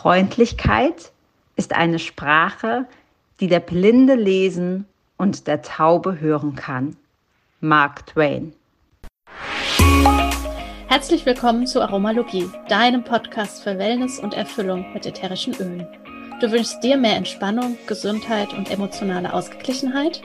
Freundlichkeit 0.00 1.12
ist 1.56 1.74
eine 1.74 1.98
Sprache, 1.98 2.86
die 3.38 3.48
der 3.48 3.60
Blinde 3.60 4.14
lesen 4.14 4.86
und 5.18 5.46
der 5.46 5.60
Taube 5.60 6.20
hören 6.20 6.54
kann. 6.54 6.96
Mark 7.60 8.06
Twain. 8.06 8.54
Herzlich 10.86 11.26
willkommen 11.26 11.66
zu 11.66 11.82
Aromalogie, 11.82 12.48
deinem 12.70 13.04
Podcast 13.04 13.62
für 13.62 13.76
Wellness 13.76 14.18
und 14.18 14.32
Erfüllung 14.32 14.90
mit 14.94 15.04
ätherischen 15.04 15.54
Ölen. 15.56 15.86
Du 16.40 16.50
wünschst 16.50 16.82
dir 16.82 16.96
mehr 16.96 17.16
Entspannung, 17.16 17.76
Gesundheit 17.86 18.54
und 18.54 18.70
emotionale 18.70 19.34
Ausgeglichenheit? 19.34 20.22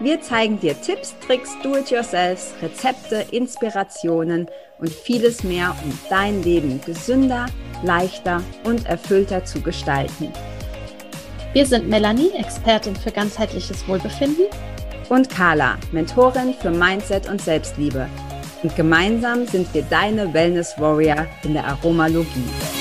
Wir 0.00 0.20
zeigen 0.20 0.58
dir 0.58 0.74
Tipps, 0.80 1.14
Tricks, 1.20 1.56
Do-it-yourselfs, 1.62 2.54
Rezepte, 2.60 3.24
Inspirationen 3.30 4.48
und 4.78 4.90
vieles 4.90 5.44
mehr, 5.44 5.76
um 5.84 5.96
dein 6.08 6.42
Leben 6.42 6.80
gesünder, 6.84 7.46
leichter 7.82 8.42
und 8.64 8.86
erfüllter 8.86 9.44
zu 9.44 9.60
gestalten. 9.60 10.32
Wir 11.52 11.66
sind 11.66 11.88
Melanie, 11.88 12.30
Expertin 12.38 12.94
für 12.94 13.10
ganzheitliches 13.10 13.86
Wohlbefinden. 13.88 14.46
Und 15.08 15.28
Carla, 15.28 15.76
Mentorin 15.90 16.54
für 16.54 16.70
Mindset 16.70 17.28
und 17.28 17.40
Selbstliebe. 17.40 18.06
Und 18.62 18.76
gemeinsam 18.76 19.46
sind 19.46 19.72
wir 19.74 19.82
deine 19.82 20.32
Wellness 20.32 20.74
Warrior 20.78 21.26
in 21.42 21.54
der 21.54 21.66
Aromalogie. 21.66 22.79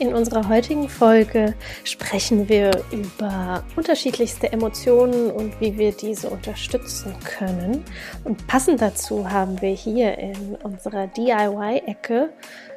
In 0.00 0.14
unserer 0.14 0.48
heutigen 0.48 0.88
Folge 0.88 1.54
sprechen 1.82 2.48
wir 2.48 2.70
über 2.92 3.64
unterschiedlichste 3.74 4.52
Emotionen 4.52 5.32
und 5.32 5.60
wie 5.60 5.76
wir 5.76 5.90
diese 5.90 6.30
unterstützen 6.30 7.16
können. 7.24 7.84
Und 8.22 8.46
passend 8.46 8.80
dazu 8.80 9.28
haben 9.28 9.60
wir 9.60 9.70
hier 9.70 10.16
in 10.16 10.54
unserer 10.62 11.08
DIY-Ecke 11.08 12.30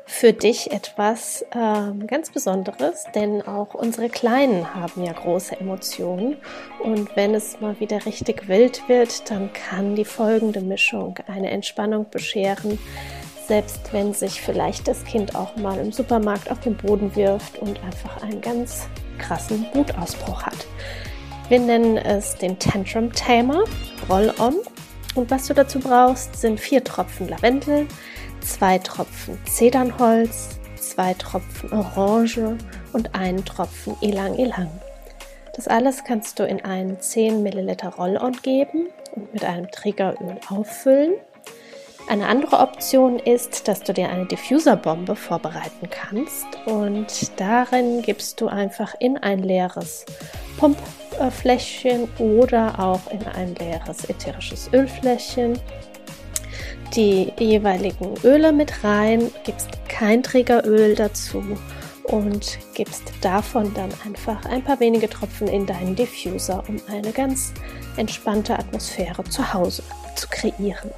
für 0.06 0.34
dich 0.34 0.72
etwas 0.72 1.46
ähm, 1.54 2.08
ganz 2.08 2.32
Besonderes, 2.32 3.06
denn 3.14 3.44
auch 3.44 3.76
unsere 3.76 4.10
Kleinen 4.10 4.74
haben 4.74 5.04
ja 5.04 5.14
große 5.14 5.60
Emotionen. 5.60 6.38
Und 6.84 7.16
wenn 7.16 7.36
es 7.36 7.62
mal 7.62 7.80
wieder 7.80 8.04
richtig 8.08 8.48
wild 8.48 8.90
wird, 8.90 9.30
dann 9.30 9.54
kann 9.54 9.96
die 9.96 10.06
folgende 10.06 10.62
Mischung 10.62 11.20
eine 11.28 11.52
Entspannung 11.52 12.08
bescheren 12.10 12.80
selbst 13.48 13.92
wenn 13.92 14.14
sich 14.14 14.42
vielleicht 14.42 14.88
das 14.88 15.04
Kind 15.04 15.36
auch 15.36 15.56
mal 15.56 15.78
im 15.80 15.92
Supermarkt 15.92 16.50
auf 16.50 16.60
den 16.60 16.76
Boden 16.78 17.16
wirft 17.16 17.60
und 17.60 17.82
einfach 17.84 18.22
einen 18.22 18.42
ganz 18.42 18.88
krassen 19.18 19.66
Wutausbruch 19.74 20.44
hat. 20.44 20.68
Wir 21.50 21.60
nennen 21.60 21.98
es 21.98 22.36
den 22.36 22.58
Tantrum 22.60 23.12
Tamer, 23.12 23.64
Roll-On. 24.10 24.56
Und 25.16 25.30
was 25.30 25.48
du 25.48 25.54
dazu 25.54 25.80
brauchst, 25.80 26.40
sind 26.40 26.60
vier 26.60 26.84
Tropfen 26.84 27.28
Lavendel, 27.28 27.88
zwei 28.40 28.78
Tropfen 28.78 29.38
Zedernholz, 29.46 30.60
zwei 30.78 31.14
Tropfen 31.14 31.74
Orange 31.74 32.58
und 32.94 33.14
einen 33.16 33.44
Tropfen 33.44 33.96
Ilang 34.00 34.36
Ilang. 34.36 34.72
Das 35.56 35.68
alles 35.68 36.04
kannst 36.06 36.40
du 36.40 36.46
in 36.46 36.64
einen 36.64 37.00
10 37.00 37.44
Milliliter 37.44 37.90
Roll-On 37.90 38.38
geben 38.42 38.88
und 39.14 39.34
mit 39.34 39.44
einem 39.44 39.70
Triggeröl 39.70 40.40
auffüllen. 40.50 41.16
Eine 42.12 42.28
andere 42.28 42.60
Option 42.60 43.20
ist, 43.20 43.70
dass 43.70 43.84
du 43.84 43.94
dir 43.94 44.10
eine 44.10 44.26
Diffuserbombe 44.26 45.16
vorbereiten 45.16 45.90
kannst 45.90 46.46
und 46.66 47.08
darin 47.40 48.02
gibst 48.02 48.42
du 48.42 48.50
einfach 48.50 48.96
in 49.00 49.18
ein 49.18 49.40
leeres 49.40 50.06
Pumpfläschchen 50.58 52.10
oder 52.20 52.78
auch 52.78 53.00
in 53.12 53.26
ein 53.28 53.56
leeres 53.56 54.10
ätherisches 54.10 54.70
Ölfläschchen 54.74 55.58
die 56.98 57.32
jeweiligen 57.40 58.16
Öle 58.26 58.52
mit 58.52 58.84
rein, 58.84 59.32
gibst 59.46 59.70
kein 59.88 60.22
Trägeröl 60.22 60.96
dazu 60.96 61.42
und 62.04 62.60
gibst 62.74 63.04
davon 63.22 63.74
dann 63.74 63.90
einfach 64.06 64.44
ein 64.50 64.66
paar 64.66 64.82
wenige 64.82 65.10
Tropfen 65.10 65.48
in 65.48 65.66
deinen 65.66 65.96
Diffuser, 65.96 66.62
um 66.68 66.76
eine 66.90 67.14
ganz 67.14 67.54
entspannte 67.96 68.60
Atmosphäre 68.60 69.24
zu 69.24 69.54
Hause 69.54 69.82
zu 70.18 70.28
kreieren. 70.28 70.92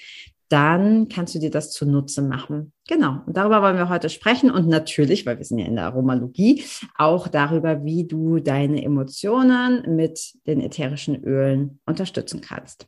dann 0.49 1.09
kannst 1.09 1.35
du 1.35 1.39
dir 1.39 1.51
das 1.51 1.73
zunutze 1.73 2.23
machen. 2.23 2.73
Genau. 2.89 3.21
Und 3.27 3.37
darüber 3.37 3.63
wollen 3.63 3.77
wir 3.77 3.89
heute 3.89 4.09
sprechen 4.09 4.51
und 4.51 4.69
natürlich, 4.69 5.27
weil 5.27 5.39
wir 5.39 5.45
sind 5.45 5.59
ja 5.59 5.67
in 5.67 5.75
der 5.75 5.87
Aromalogie, 5.87 6.63
auch 6.97 7.29
darüber, 7.29 7.85
wie 7.85 8.07
du 8.07 8.39
deine 8.39 8.83
Emotionen 8.85 9.97
mit 9.97 10.35
den 10.47 10.61
ätherischen 10.61 11.17
Ölen 11.25 11.81
unterstützen 11.85 12.41
kannst. 12.41 12.87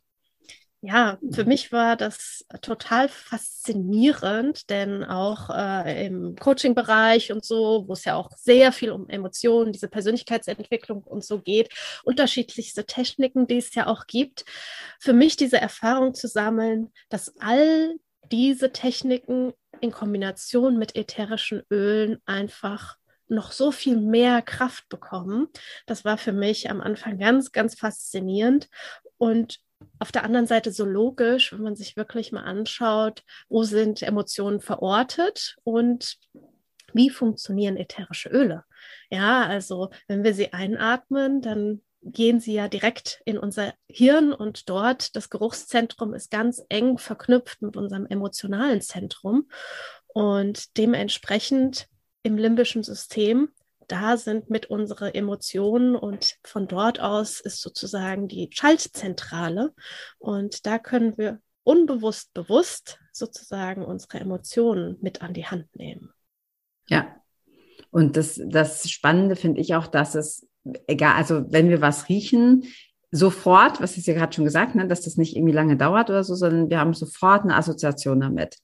Ja, 0.81 1.17
für 1.33 1.43
mich 1.43 1.73
war 1.73 1.97
das 1.97 2.45
total 2.61 3.09
faszinierend, 3.09 4.69
denn 4.69 5.03
auch 5.03 5.49
äh, 5.49 6.05
im 6.05 6.37
Coaching-Bereich 6.37 7.33
und 7.33 7.43
so, 7.43 7.83
wo 7.85 7.91
es 7.93 8.05
ja 8.05 8.15
auch 8.15 8.29
sehr 8.37 8.71
viel 8.71 8.91
um 8.91 9.09
Emotionen, 9.09 9.73
diese 9.73 9.89
Persönlichkeitsentwicklung 9.89 11.03
und 11.03 11.25
so 11.25 11.41
geht, 11.41 11.69
unterschiedlichste 12.05 12.85
Techniken, 12.85 13.45
die 13.45 13.57
es 13.57 13.75
ja 13.75 13.87
auch 13.87 14.07
gibt, 14.07 14.45
für 15.01 15.11
mich 15.11 15.35
diese 15.35 15.59
Erfahrung 15.59 16.13
zu 16.13 16.29
sammeln, 16.29 16.93
dass 17.09 17.35
all 17.39 17.95
diese 18.31 18.71
Techniken 18.71 19.51
in 19.81 19.91
Kombination 19.91 20.77
mit 20.77 20.95
ätherischen 20.95 21.61
Ölen 21.69 22.19
einfach 22.25 22.95
noch 23.27 23.51
so 23.51 23.73
viel 23.73 23.97
mehr 23.97 24.41
Kraft 24.41 24.87
bekommen. 24.87 25.49
Das 25.87 26.05
war 26.05 26.17
für 26.17 26.31
mich 26.33 26.69
am 26.69 26.79
Anfang 26.79 27.19
ganz, 27.19 27.51
ganz 27.51 27.75
faszinierend. 27.75 28.69
Und 29.17 29.59
auf 29.99 30.11
der 30.11 30.23
anderen 30.23 30.47
Seite 30.47 30.71
so 30.71 30.85
logisch, 30.85 31.53
wenn 31.53 31.61
man 31.61 31.75
sich 31.75 31.97
wirklich 31.97 32.31
mal 32.31 32.43
anschaut, 32.43 33.23
wo 33.47 33.63
sind 33.63 34.01
Emotionen 34.01 34.59
verortet 34.59 35.57
und 35.63 36.17
wie 36.93 37.09
funktionieren 37.09 37.77
ätherische 37.77 38.29
Öle. 38.29 38.63
Ja, 39.09 39.45
also 39.45 39.89
wenn 40.07 40.23
wir 40.23 40.33
sie 40.33 40.53
einatmen, 40.53 41.41
dann 41.41 41.81
gehen 42.01 42.39
sie 42.39 42.53
ja 42.53 42.67
direkt 42.67 43.21
in 43.25 43.37
unser 43.37 43.73
Hirn 43.87 44.31
und 44.31 44.69
dort 44.69 45.15
das 45.15 45.29
Geruchszentrum 45.29 46.13
ist 46.13 46.31
ganz 46.31 46.63
eng 46.69 46.97
verknüpft 46.97 47.61
mit 47.61 47.75
unserem 47.75 48.05
emotionalen 48.05 48.81
Zentrum 48.81 49.49
und 50.07 50.77
dementsprechend 50.77 51.87
im 52.23 52.37
limbischen 52.37 52.83
System 52.83 53.49
da 53.91 54.17
sind 54.17 54.49
mit 54.49 54.67
unseren 54.67 55.13
Emotionen 55.13 55.95
und 55.95 56.37
von 56.43 56.67
dort 56.67 56.99
aus 56.99 57.39
ist 57.39 57.61
sozusagen 57.61 58.27
die 58.27 58.49
Schaltzentrale 58.51 59.73
und 60.17 60.65
da 60.65 60.79
können 60.79 61.17
wir 61.17 61.39
unbewusst 61.63 62.33
bewusst 62.33 62.99
sozusagen 63.11 63.83
unsere 63.83 64.19
Emotionen 64.19 64.97
mit 65.01 65.21
an 65.21 65.33
die 65.33 65.45
Hand 65.45 65.67
nehmen. 65.75 66.11
Ja. 66.87 67.15
Und 67.91 68.17
das, 68.17 68.39
das 68.45 68.89
Spannende 68.89 69.35
finde 69.35 69.61
ich 69.61 69.75
auch, 69.75 69.87
dass 69.87 70.15
es, 70.15 70.47
egal, 70.87 71.15
also 71.15 71.43
wenn 71.51 71.69
wir 71.69 71.81
was 71.81 72.07
riechen, 72.07 72.63
sofort, 73.11 73.81
was 73.81 73.97
ist 73.97 74.07
ja 74.07 74.13
gerade 74.13 74.33
schon 74.33 74.45
gesagt, 74.45 74.75
ne, 74.75 74.87
dass 74.87 75.01
das 75.01 75.17
nicht 75.17 75.35
irgendwie 75.35 75.53
lange 75.53 75.77
dauert 75.77 76.09
oder 76.09 76.23
so, 76.23 76.35
sondern 76.35 76.69
wir 76.69 76.79
haben 76.79 76.93
sofort 76.93 77.43
eine 77.43 77.55
Assoziation 77.55 78.19
damit. 78.19 78.57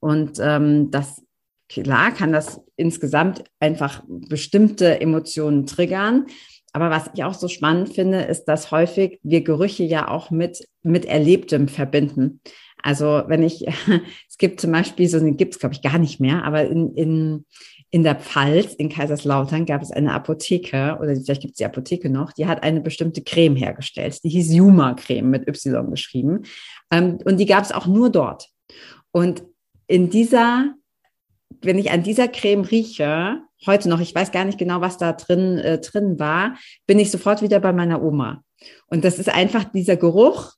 Und 0.00 0.38
ähm, 0.40 0.90
das 0.90 1.22
klar 1.68 2.12
kann 2.12 2.32
das 2.32 2.60
insgesamt 2.76 3.44
einfach 3.60 4.02
bestimmte 4.06 5.00
Emotionen 5.00 5.66
triggern. 5.66 6.26
Aber 6.72 6.90
was 6.90 7.10
ich 7.14 7.24
auch 7.24 7.34
so 7.34 7.48
spannend 7.48 7.94
finde, 7.94 8.22
ist, 8.22 8.44
dass 8.44 8.70
häufig 8.70 9.18
wir 9.22 9.42
Gerüche 9.42 9.84
ja 9.84 10.08
auch 10.08 10.30
mit, 10.30 10.68
mit 10.82 11.06
Erlebtem 11.06 11.68
verbinden. 11.68 12.40
Also 12.82 13.22
wenn 13.26 13.42
ich, 13.42 13.66
es 14.28 14.38
gibt 14.38 14.60
zum 14.60 14.72
Beispiel, 14.72 15.08
so 15.08 15.20
gibt 15.34 15.54
es 15.54 15.60
glaube 15.60 15.74
ich 15.74 15.82
gar 15.82 15.98
nicht 15.98 16.20
mehr, 16.20 16.44
aber 16.44 16.66
in, 16.66 16.94
in, 16.94 17.46
in 17.90 18.02
der 18.02 18.16
Pfalz, 18.16 18.74
in 18.74 18.90
Kaiserslautern, 18.90 19.64
gab 19.64 19.82
es 19.82 19.90
eine 19.90 20.12
Apotheke, 20.12 20.98
oder 21.00 21.16
vielleicht 21.16 21.40
gibt 21.40 21.52
es 21.52 21.58
die 21.58 21.64
Apotheke 21.64 22.10
noch, 22.10 22.32
die 22.32 22.46
hat 22.46 22.62
eine 22.62 22.80
bestimmte 22.80 23.22
Creme 23.22 23.56
hergestellt. 23.56 24.22
Die 24.24 24.28
hieß 24.28 24.52
Juma-Creme 24.52 25.30
mit 25.30 25.48
Y 25.48 25.90
geschrieben. 25.90 26.42
Ähm, 26.90 27.18
und 27.24 27.38
die 27.38 27.46
gab 27.46 27.64
es 27.64 27.72
auch 27.72 27.86
nur 27.86 28.10
dort. 28.10 28.48
Und 29.10 29.42
in 29.86 30.10
dieser, 30.10 30.74
wenn 31.62 31.78
ich 31.78 31.90
an 31.90 32.02
dieser 32.02 32.28
Creme 32.28 32.64
rieche, 32.64 33.42
heute 33.66 33.88
noch, 33.88 34.00
ich 34.00 34.14
weiß 34.14 34.32
gar 34.32 34.44
nicht 34.44 34.58
genau, 34.58 34.80
was 34.80 34.98
da 34.98 35.12
drin, 35.12 35.58
äh, 35.58 35.78
drin 35.78 36.18
war, 36.18 36.56
bin 36.86 36.98
ich 36.98 37.10
sofort 37.10 37.42
wieder 37.42 37.60
bei 37.60 37.72
meiner 37.72 38.02
Oma. 38.02 38.42
Und 38.88 39.04
das 39.04 39.18
ist 39.18 39.28
einfach 39.28 39.64
dieser 39.64 39.96
Geruch, 39.96 40.52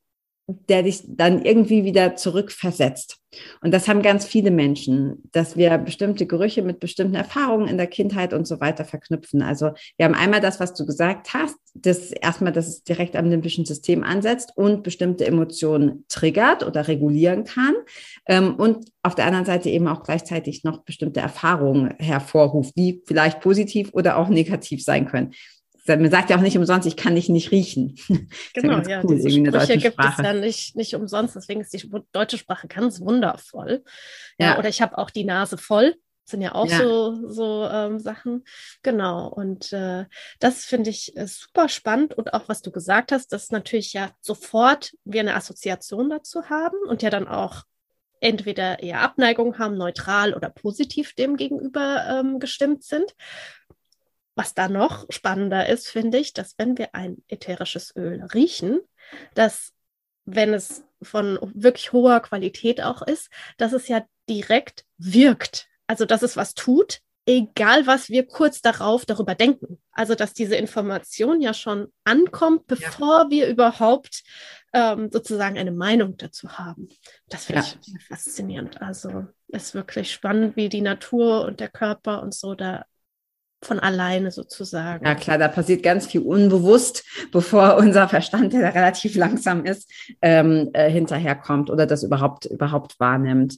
der 0.69 0.83
dich 0.83 1.03
dann 1.07 1.45
irgendwie 1.45 1.85
wieder 1.85 2.17
zurückversetzt. 2.17 3.21
Und 3.63 3.73
das 3.73 3.87
haben 3.87 4.03
ganz 4.03 4.25
viele 4.25 4.51
Menschen, 4.51 5.23
dass 5.31 5.57
wir 5.57 5.79
bestimmte 5.79 6.27
Gerüche 6.27 6.63
mit 6.63 6.81
bestimmten 6.81 7.15
Erfahrungen 7.15 7.69
in 7.69 7.77
der 7.77 7.87
Kindheit 7.87 8.33
und 8.33 8.47
so 8.47 8.61
weiter 8.61 8.85
verknüpfen. 8.85 9.43
Also 9.43 9.71
wir 9.97 10.07
haben 10.07 10.15
einmal 10.15 10.41
das, 10.41 10.59
was 10.59 10.75
du 10.75 10.85
gesagt 10.85 11.33
hast, 11.33 11.57
das 11.75 12.11
erstmal, 12.11 12.53
dass 12.53 12.67
es 12.67 12.83
direkt 12.83 13.15
am 13.15 13.31
limbischen 13.31 13.65
System 13.65 14.03
ansetzt 14.03 14.53
und 14.57 14.83
bestimmte 14.83 15.27
Emotionen 15.27 16.05
triggert 16.09 16.67
oder 16.67 16.89
regulieren 16.89 17.45
kann. 17.45 17.77
Ähm, 18.27 18.57
und 18.57 18.87
auf 19.03 19.15
der 19.15 19.27
anderen 19.27 19.47
Seite 19.47 19.71
eben 19.71 19.87
auch 19.87 20.03
gleichzeitig 20.03 20.65
noch 20.65 20.79
bestimmte 20.79 21.21
Erfahrungen 21.21 21.95
hervorruft, 21.99 22.77
die 22.77 23.03
vielleicht 23.07 23.41
positiv 23.41 23.91
oder 23.93 24.17
auch 24.17 24.29
negativ 24.29 24.83
sein 24.83 25.07
können 25.07 25.33
man 25.87 26.11
sagt 26.11 26.31
ja 26.31 26.37
auch 26.37 26.41
nicht 26.41 26.57
umsonst, 26.57 26.87
ich 26.87 26.97
kann 26.97 27.15
dich 27.15 27.29
nicht 27.29 27.51
riechen. 27.51 27.97
Genau, 28.55 28.79
ja, 28.81 29.03
cool, 29.05 29.17
diese 29.17 29.31
Sprüche 29.31 29.79
gibt 29.79 29.95
Sprache. 29.95 30.23
es 30.23 30.27
ja 30.27 30.33
nicht, 30.35 30.77
nicht 30.77 30.95
umsonst, 30.95 31.37
deswegen 31.37 31.61
ist 31.61 31.73
die 31.73 31.89
deutsche 32.13 32.39
Sprache 32.39 32.69
ganz 32.69 33.01
wundervoll. 33.01 33.85
Ja, 34.39 34.53
ja. 34.53 34.59
oder 34.59 34.69
ich 34.69 34.83
habe 34.83 34.99
auch 34.99 35.11
die 35.11 35.25
Nase 35.25 35.57
voll, 35.57 35.95
sind 36.25 36.43
ja 36.43 36.55
auch 36.55 36.67
ja. 36.67 36.79
so, 36.79 37.29
so 37.29 37.69
ähm, 37.71 37.99
Sachen. 37.99 38.45
Genau, 38.83 39.29
und 39.29 39.73
äh, 39.73 40.07
das 40.39 40.65
finde 40.65 40.91
ich 40.91 41.17
äh, 41.17 41.27
super 41.27 41.69
spannend 41.69 42.15
und 42.15 42.35
auch, 42.35 42.49
was 42.49 42.63
du 42.63 42.71
gesagt 42.71 43.13
hast, 43.13 43.33
dass 43.33 43.51
natürlich 43.51 43.93
ja 43.93 44.11
sofort 44.21 44.93
wir 45.05 45.21
eine 45.21 45.35
Assoziation 45.35 46.11
dazu 46.11 46.49
haben 46.49 46.77
und 46.89 47.03
ja 47.03 47.11
dann 47.11 47.29
auch 47.29 47.65
entweder 48.21 48.83
eher 48.83 49.01
Abneigung 49.01 49.59
haben, 49.59 49.77
neutral 49.77 50.35
oder 50.35 50.51
positiv 50.51 51.15
dem 51.15 51.37
gegenüber 51.37 52.05
ähm, 52.09 52.39
gestimmt 52.39 52.85
sind. 52.85 53.15
Was 54.35 54.55
da 54.55 54.69
noch 54.69 55.07
spannender 55.11 55.69
ist, 55.69 55.89
finde 55.89 56.19
ich, 56.19 56.33
dass 56.33 56.57
wenn 56.57 56.79
wir 56.79 56.95
ein 56.95 57.23
ätherisches 57.29 57.95
Öl 57.97 58.23
riechen, 58.33 58.81
dass 59.35 59.73
wenn 60.25 60.55
es 60.55 60.85
von 61.03 61.39
wirklich 61.55 61.93
hoher 61.93 62.21
Qualität 62.21 62.81
auch 62.83 63.03
ist, 63.03 63.31
dass 63.57 63.73
es 63.73 63.89
ja 63.89 64.05
direkt 64.29 64.85
wirkt. 64.99 65.69
Also 65.87 66.05
dass 66.05 66.23
es 66.23 66.37
was 66.37 66.55
tut, 66.55 67.01
egal 67.27 67.87
was 67.87 68.09
wir 68.09 68.27
kurz 68.27 68.61
darauf 68.61 69.05
darüber 69.05 69.35
denken. 69.35 69.81
Also 69.93 70.15
dass 70.15 70.33
diese 70.33 70.57
Information 70.57 71.41
ja 71.41 71.55
schon 71.55 71.93
ankommt, 72.05 72.67
bevor 72.67 73.25
ja. 73.25 73.31
wir 73.31 73.49
überhaupt 73.49 74.23
ähm, 74.73 75.11
sozusagen 75.11 75.59
eine 75.59 75.73
Meinung 75.73 76.17
dazu 76.17 76.59
haben. 76.59 76.89
Das 77.29 77.47
finde 77.47 77.63
ja. 77.63 77.67
ich 77.67 78.07
faszinierend. 78.07 78.81
Also 78.81 79.27
es 79.49 79.65
ist 79.65 79.75
wirklich 79.75 80.13
spannend, 80.13 80.57
wie 80.57 80.69
die 80.69 80.81
Natur 80.81 81.45
und 81.45 81.61
der 81.61 81.69
Körper 81.69 82.23
und 82.23 82.35
so 82.35 82.55
da 82.55 82.85
von 83.63 83.79
alleine 83.79 84.31
sozusagen. 84.31 85.05
Ja 85.05 85.15
klar, 85.15 85.39
da 85.39 85.49
passiert 85.49 85.83
ganz 85.83 86.07
viel 86.07 86.23
unbewusst, 86.23 87.05
bevor 87.31 87.77
unser 87.79 88.09
Verstand, 88.09 88.53
der 88.53 88.75
relativ 88.75 89.17
langsam 89.17 89.65
ist, 89.65 89.91
ähm, 90.23 90.71
äh, 90.73 90.91
hinterherkommt 90.91 91.71
oder 91.71 91.87
das 91.87 92.03
überhaupt, 92.03 92.47
überhaupt 92.47 92.99
wahrnimmt. 92.99 93.57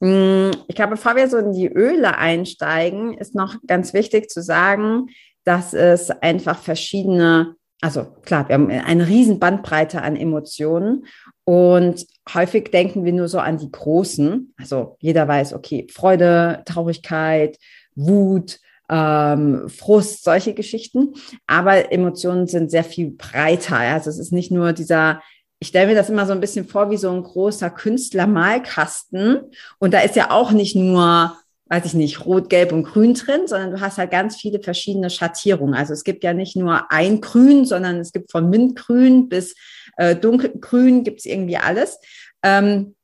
Hm, 0.00 0.50
ich 0.68 0.74
glaube, 0.74 0.92
bevor 0.92 1.16
wir 1.16 1.28
so 1.28 1.38
in 1.38 1.52
die 1.52 1.68
Öle 1.68 2.18
einsteigen, 2.18 3.16
ist 3.16 3.34
noch 3.34 3.56
ganz 3.66 3.94
wichtig 3.94 4.30
zu 4.30 4.42
sagen, 4.42 5.06
dass 5.44 5.72
es 5.74 6.10
einfach 6.10 6.58
verschiedene, 6.58 7.54
also 7.80 8.04
klar, 8.22 8.48
wir 8.48 8.54
haben 8.54 8.68
eine 8.68 9.06
riesen 9.06 9.38
Bandbreite 9.38 10.02
an 10.02 10.16
Emotionen 10.16 11.06
und 11.44 12.04
häufig 12.34 12.70
denken 12.72 13.04
wir 13.04 13.12
nur 13.12 13.28
so 13.28 13.38
an 13.38 13.58
die 13.58 13.70
großen. 13.70 14.52
Also 14.58 14.96
jeder 14.98 15.28
weiß, 15.28 15.54
okay, 15.54 15.86
Freude, 15.92 16.62
Traurigkeit, 16.66 17.56
Wut, 17.94 18.58
ähm, 18.88 19.68
Frust, 19.68 20.24
solche 20.24 20.54
Geschichten. 20.54 21.14
Aber 21.46 21.92
Emotionen 21.92 22.46
sind 22.46 22.70
sehr 22.70 22.84
viel 22.84 23.10
breiter. 23.10 23.78
Also 23.78 24.10
es 24.10 24.18
ist 24.18 24.32
nicht 24.32 24.50
nur 24.50 24.72
dieser, 24.72 25.22
ich 25.58 25.68
stelle 25.68 25.88
mir 25.88 25.94
das 25.94 26.10
immer 26.10 26.26
so 26.26 26.32
ein 26.32 26.40
bisschen 26.40 26.66
vor 26.66 26.90
wie 26.90 26.96
so 26.96 27.10
ein 27.10 27.22
großer 27.22 27.70
Künstlermalkasten. 27.70 29.40
Und 29.78 29.94
da 29.94 30.00
ist 30.00 30.16
ja 30.16 30.30
auch 30.30 30.52
nicht 30.52 30.76
nur 30.76 31.36
weiß 31.68 31.84
ich 31.84 31.94
nicht, 31.94 32.24
rot, 32.24 32.48
gelb 32.48 32.72
und 32.72 32.84
grün 32.84 33.14
drin, 33.14 33.48
sondern 33.48 33.72
du 33.72 33.80
hast 33.80 33.98
halt 33.98 34.12
ganz 34.12 34.36
viele 34.36 34.60
verschiedene 34.60 35.10
Schattierungen. 35.10 35.74
Also 35.74 35.92
es 35.92 36.04
gibt 36.04 36.22
ja 36.22 36.32
nicht 36.32 36.54
nur 36.56 36.92
ein 36.92 37.20
Grün, 37.20 37.64
sondern 37.64 37.96
es 37.96 38.12
gibt 38.12 38.30
von 38.30 38.48
Mintgrün 38.50 39.28
bis 39.28 39.56
äh, 39.96 40.14
dunkelgrün 40.14 41.02
gibt's 41.02 41.24
irgendwie 41.24 41.56
alles. 41.56 41.98
Ähm, 42.42 42.94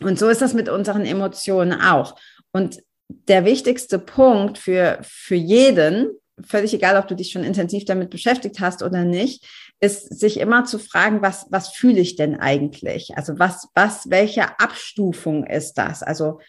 und 0.00 0.18
so 0.18 0.28
ist 0.28 0.40
das 0.40 0.54
mit 0.54 0.68
unseren 0.68 1.04
Emotionen 1.04 1.78
auch. 1.78 2.16
Und 2.52 2.82
der 3.08 3.44
wichtigste 3.44 3.98
Punkt 3.98 4.58
für, 4.58 4.98
für 5.02 5.34
jeden, 5.34 6.10
völlig 6.44 6.74
egal, 6.74 6.96
ob 6.96 7.08
du 7.08 7.14
dich 7.14 7.30
schon 7.30 7.44
intensiv 7.44 7.84
damit 7.84 8.10
beschäftigt 8.10 8.60
hast 8.60 8.82
oder 8.82 9.04
nicht, 9.04 9.46
ist 9.80 10.18
sich 10.18 10.40
immer 10.40 10.64
zu 10.64 10.78
fragen, 10.78 11.22
was, 11.22 11.46
was 11.50 11.68
fühle 11.68 12.00
ich 12.00 12.16
denn 12.16 12.38
eigentlich? 12.38 13.16
Also 13.16 13.38
was, 13.38 13.68
was, 13.74 14.10
welche 14.10 14.58
Abstufung 14.58 15.44
ist 15.44 15.74
das? 15.74 16.02
Also 16.02 16.40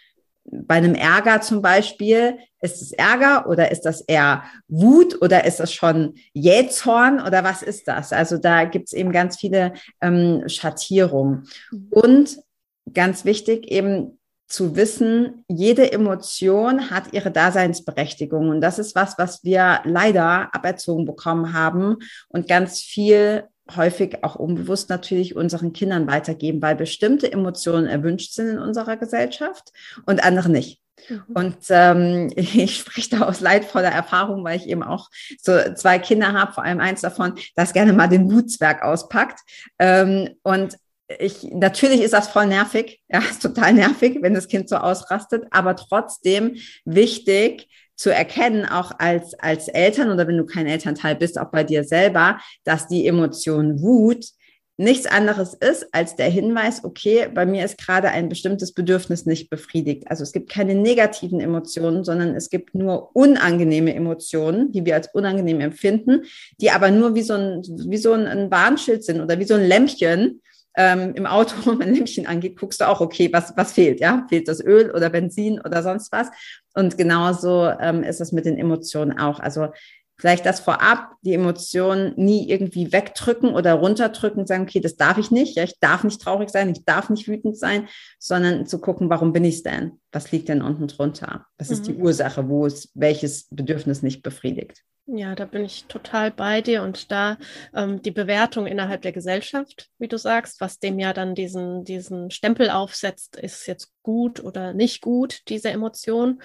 bei 0.50 0.76
einem 0.76 0.96
Ärger 0.96 1.42
zum 1.42 1.62
Beispiel, 1.62 2.38
ist 2.62 2.82
es 2.82 2.92
Ärger 2.94 3.48
oder 3.50 3.70
ist 3.72 3.82
das 3.82 4.02
eher 4.02 4.44
Wut 4.68 5.22
oder 5.22 5.46
ist 5.46 5.60
das 5.60 5.74
schon 5.74 6.16
Jähzorn 6.34 7.22
oder 7.22 7.44
was 7.44 7.62
ist 7.62 7.88
das? 7.88 8.14
Also 8.14 8.38
da 8.38 8.64
gibt 8.64 8.88
es 8.88 8.94
eben 8.94 9.12
ganz 9.12 9.38
viele 9.38 9.74
ähm, 10.02 10.44
Schattierungen. 10.48 11.48
Mhm. 11.72 11.88
Und 11.92 12.38
ganz 12.94 13.26
wichtig 13.26 13.70
eben 13.70 14.17
zu 14.48 14.76
wissen, 14.76 15.44
jede 15.50 15.92
Emotion 15.92 16.90
hat 16.90 17.14
ihre 17.14 17.32
Daseinsberechtigung. 17.32 18.50
Und 18.50 18.62
das 18.62 18.80
ist 18.80 18.96
was, 18.96 19.18
was 19.18 19.44
wir 19.44 19.82
leider 19.84 20.56
aberzogen 20.56 21.06
bekommen 21.06 21.54
haben 21.54 21.98
und 22.30 22.48
ganz 22.48 22.80
viel 22.80 23.44
häufig 23.76 24.24
auch 24.24 24.36
unbewusst 24.36 24.90
natürlich 24.90 25.36
unseren 25.36 25.74
Kindern 25.74 26.08
weitergeben, 26.08 26.62
weil 26.62 26.76
bestimmte 26.76 27.30
Emotionen 27.30 27.88
erwünscht 27.88 28.34
sind 28.34 28.48
in 28.48 28.60
unserer 28.60 28.96
Gesellschaft 28.96 29.74
und 30.06 30.24
andere 30.24 30.50
nicht. 30.50 30.82
Mhm. 31.10 31.24
Und 31.34 31.58
ähm, 31.70 32.32
ich 32.36 32.78
spreche 32.78 33.18
da 33.18 33.26
aus 33.26 33.42
leidvoller 33.42 33.92
Erfahrung, 33.92 34.44
weil 34.44 34.58
ich 34.58 34.68
eben 34.68 34.84
auch 34.84 35.10
so 35.42 35.58
zwei 35.76 36.00
Kinder 36.00 36.34
habe, 36.34 36.54
vor 36.54 36.64
allem 36.64 36.80
eins 36.80 37.02
davon, 37.02 37.34
das 37.56 37.74
gerne 37.74 37.94
mal 37.94 38.08
den 38.08 38.32
Wutzwerg 38.32 38.82
auspackt. 38.84 39.40
Ähm, 39.80 40.30
und 40.44 40.78
ich, 41.20 41.44
natürlich 41.52 42.02
ist 42.02 42.14
das 42.14 42.28
voll 42.28 42.48
nervig, 42.48 43.02
ja, 43.10 43.20
ist 43.20 43.42
total 43.42 43.74
nervig, 43.74 44.20
wenn 44.22 44.34
das 44.34 44.48
Kind 44.48 44.70
so 44.70 44.78
ausrastet, 44.78 45.46
aber 45.52 45.76
trotzdem 45.76 46.56
wichtig 46.86 47.70
zu 47.96 48.14
erkennen, 48.14 48.66
auch 48.66 48.92
als, 49.00 49.34
als 49.40 49.68
Eltern 49.70 50.12
oder 50.12 50.28
wenn 50.28 50.38
du 50.38 50.46
kein 50.46 50.68
Elternteil 50.68 51.16
bist, 51.16 51.40
auch 51.40 51.50
bei 51.50 51.64
dir 51.64 51.84
selber, 51.84 52.40
dass 52.64 52.88
die 52.88 53.08
Emotion 53.08 53.82
Wut 53.82 54.26
nichts 54.80 55.08
anderes 55.08 55.56
ist 55.56 55.88
als 55.92 56.16
der 56.16 56.30
Hinweis, 56.30 56.84
okay, 56.84 57.28
bei 57.34 57.48
mir 57.48 57.66
ist 57.66 57.80
gerade 57.80 58.10
ein 58.10 58.30
bestimmtes 58.30 58.74
Bedürfnis 58.74 59.26
nicht 59.26 59.50
befriedigt. 59.50 60.04
Also 60.08 60.22
es 60.22 60.32
gibt 60.32 60.52
keine 60.52 60.76
negativen 60.76 61.40
Emotionen, 61.40 62.04
sondern 62.04 62.36
es 62.36 62.52
gibt 62.52 62.76
nur 62.76 63.16
unangenehme 63.16 63.96
Emotionen, 63.96 64.72
die 64.72 64.86
wir 64.86 64.94
als 64.94 65.08
unangenehm 65.16 65.62
empfinden, 65.62 66.26
die 66.62 66.70
aber 66.70 66.92
nur 66.92 67.16
wie 67.16 67.24
so 67.24 67.34
ein, 67.34 67.64
wie 67.64 67.98
so 67.98 68.14
ein 68.14 68.52
Warnschild 68.52 69.04
sind 69.04 69.20
oder 69.20 69.40
wie 69.40 69.46
so 69.46 69.56
ein 69.56 69.68
Lämpchen, 69.68 70.42
ähm, 70.78 71.14
im 71.16 71.26
Auto 71.26 71.56
wenn 71.66 71.82
ein 71.82 71.96
Lämpchen 71.96 72.28
angeht, 72.28 72.58
guckst 72.58 72.80
du 72.80 72.88
auch, 72.88 73.02
okay, 73.02 73.30
was, 73.34 73.58
was 73.58 73.74
fehlt, 73.74 74.00
ja? 74.00 74.26
Fehlt 74.30 74.48
das 74.48 74.64
Öl 74.64 74.92
oder 74.92 75.10
Benzin 75.10 75.60
oder 75.60 75.84
sonst 75.84 76.12
was? 76.12 76.30
Und 76.74 76.98
genauso 76.98 77.70
ähm, 77.82 78.04
ist 78.04 78.22
es 78.22 78.32
mit 78.32 78.46
den 78.46 78.58
Emotionen 78.58 79.20
auch. 79.20 79.40
Also 79.40 79.70
vielleicht 80.20 80.46
das 80.46 80.60
vorab, 80.60 81.16
die 81.22 81.34
Emotionen 81.34 82.14
nie 82.16 82.50
irgendwie 82.50 82.92
wegdrücken 82.92 83.54
oder 83.54 83.74
runterdrücken 83.74 84.48
sagen, 84.48 84.64
okay, 84.64 84.80
das 84.80 84.96
darf 84.96 85.18
ich 85.18 85.32
nicht, 85.32 85.56
ja, 85.56 85.64
ich 85.64 85.80
darf 85.80 86.04
nicht 86.04 86.22
traurig 86.22 86.50
sein, 86.50 86.70
ich 86.70 86.86
darf 86.86 87.10
nicht 87.10 87.28
wütend 87.28 87.58
sein, 87.58 87.88
sondern 88.20 88.66
zu 88.66 88.80
gucken, 88.80 89.10
warum 89.10 89.34
bin 89.34 89.46
ich 89.46 89.56
es 89.56 89.64
denn? 89.64 89.94
Was 90.12 90.32
liegt 90.32 90.50
denn 90.50 90.62
unten 90.62 90.88
drunter? 90.88 91.46
Was 91.58 91.70
mhm. 91.70 91.74
ist 91.74 91.88
die 91.88 91.94
mhm. 91.94 92.02
Ursache, 92.04 92.48
wo 92.50 92.66
es 92.66 92.92
welches 92.94 93.48
Bedürfnis 93.50 94.02
nicht 94.02 94.24
befriedigt? 94.24 94.84
Ja, 95.10 95.36
da 95.36 95.46
bin 95.46 95.64
ich 95.64 95.86
total 95.86 96.32
bei 96.32 96.62
dir 96.62 96.84
und 96.84 97.14
da 97.14 97.38
ähm, 97.74 98.02
die 98.02 98.12
Bewertung 98.12 98.68
innerhalb 98.68 99.04
der 99.04 99.14
Gesellschaft, 99.14 99.90
wie 100.00 100.10
du 100.10 100.18
sagst, 100.18 100.60
was 100.60 100.80
dem 100.80 101.00
ja 101.00 101.14
dann 101.14 101.34
diesen, 101.34 101.86
diesen 101.86 102.30
Stempel 102.30 102.70
aufsetzt, 102.70 103.38
ist 103.38 103.68
jetzt 103.68 103.94
gut 104.04 104.44
oder 104.44 104.74
nicht 104.74 105.02
gut, 105.02 105.44
diese 105.48 105.70
Emotion 105.70 106.42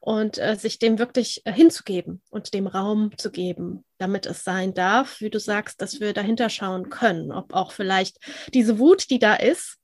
und 0.00 0.38
äh, 0.38 0.56
sich 0.56 0.78
dem 0.78 0.98
wirklich 0.98 1.42
äh, 1.44 1.52
hinzugeben 1.52 2.22
und 2.30 2.54
dem 2.54 2.66
Raum 2.66 3.10
zu 3.18 3.30
geben, 3.30 3.84
damit 3.98 4.24
es 4.24 4.44
sein 4.44 4.72
darf, 4.72 5.20
wie 5.20 5.28
du 5.28 5.38
sagst, 5.38 5.82
dass 5.82 6.00
wir 6.00 6.14
dahinter 6.14 6.48
schauen 6.48 6.88
können, 6.88 7.32
ob 7.32 7.52
auch 7.52 7.70
vielleicht 7.70 8.16
diese 8.54 8.78
Wut, 8.78 9.10
die 9.10 9.18
da 9.18 9.34
ist, 9.34 9.76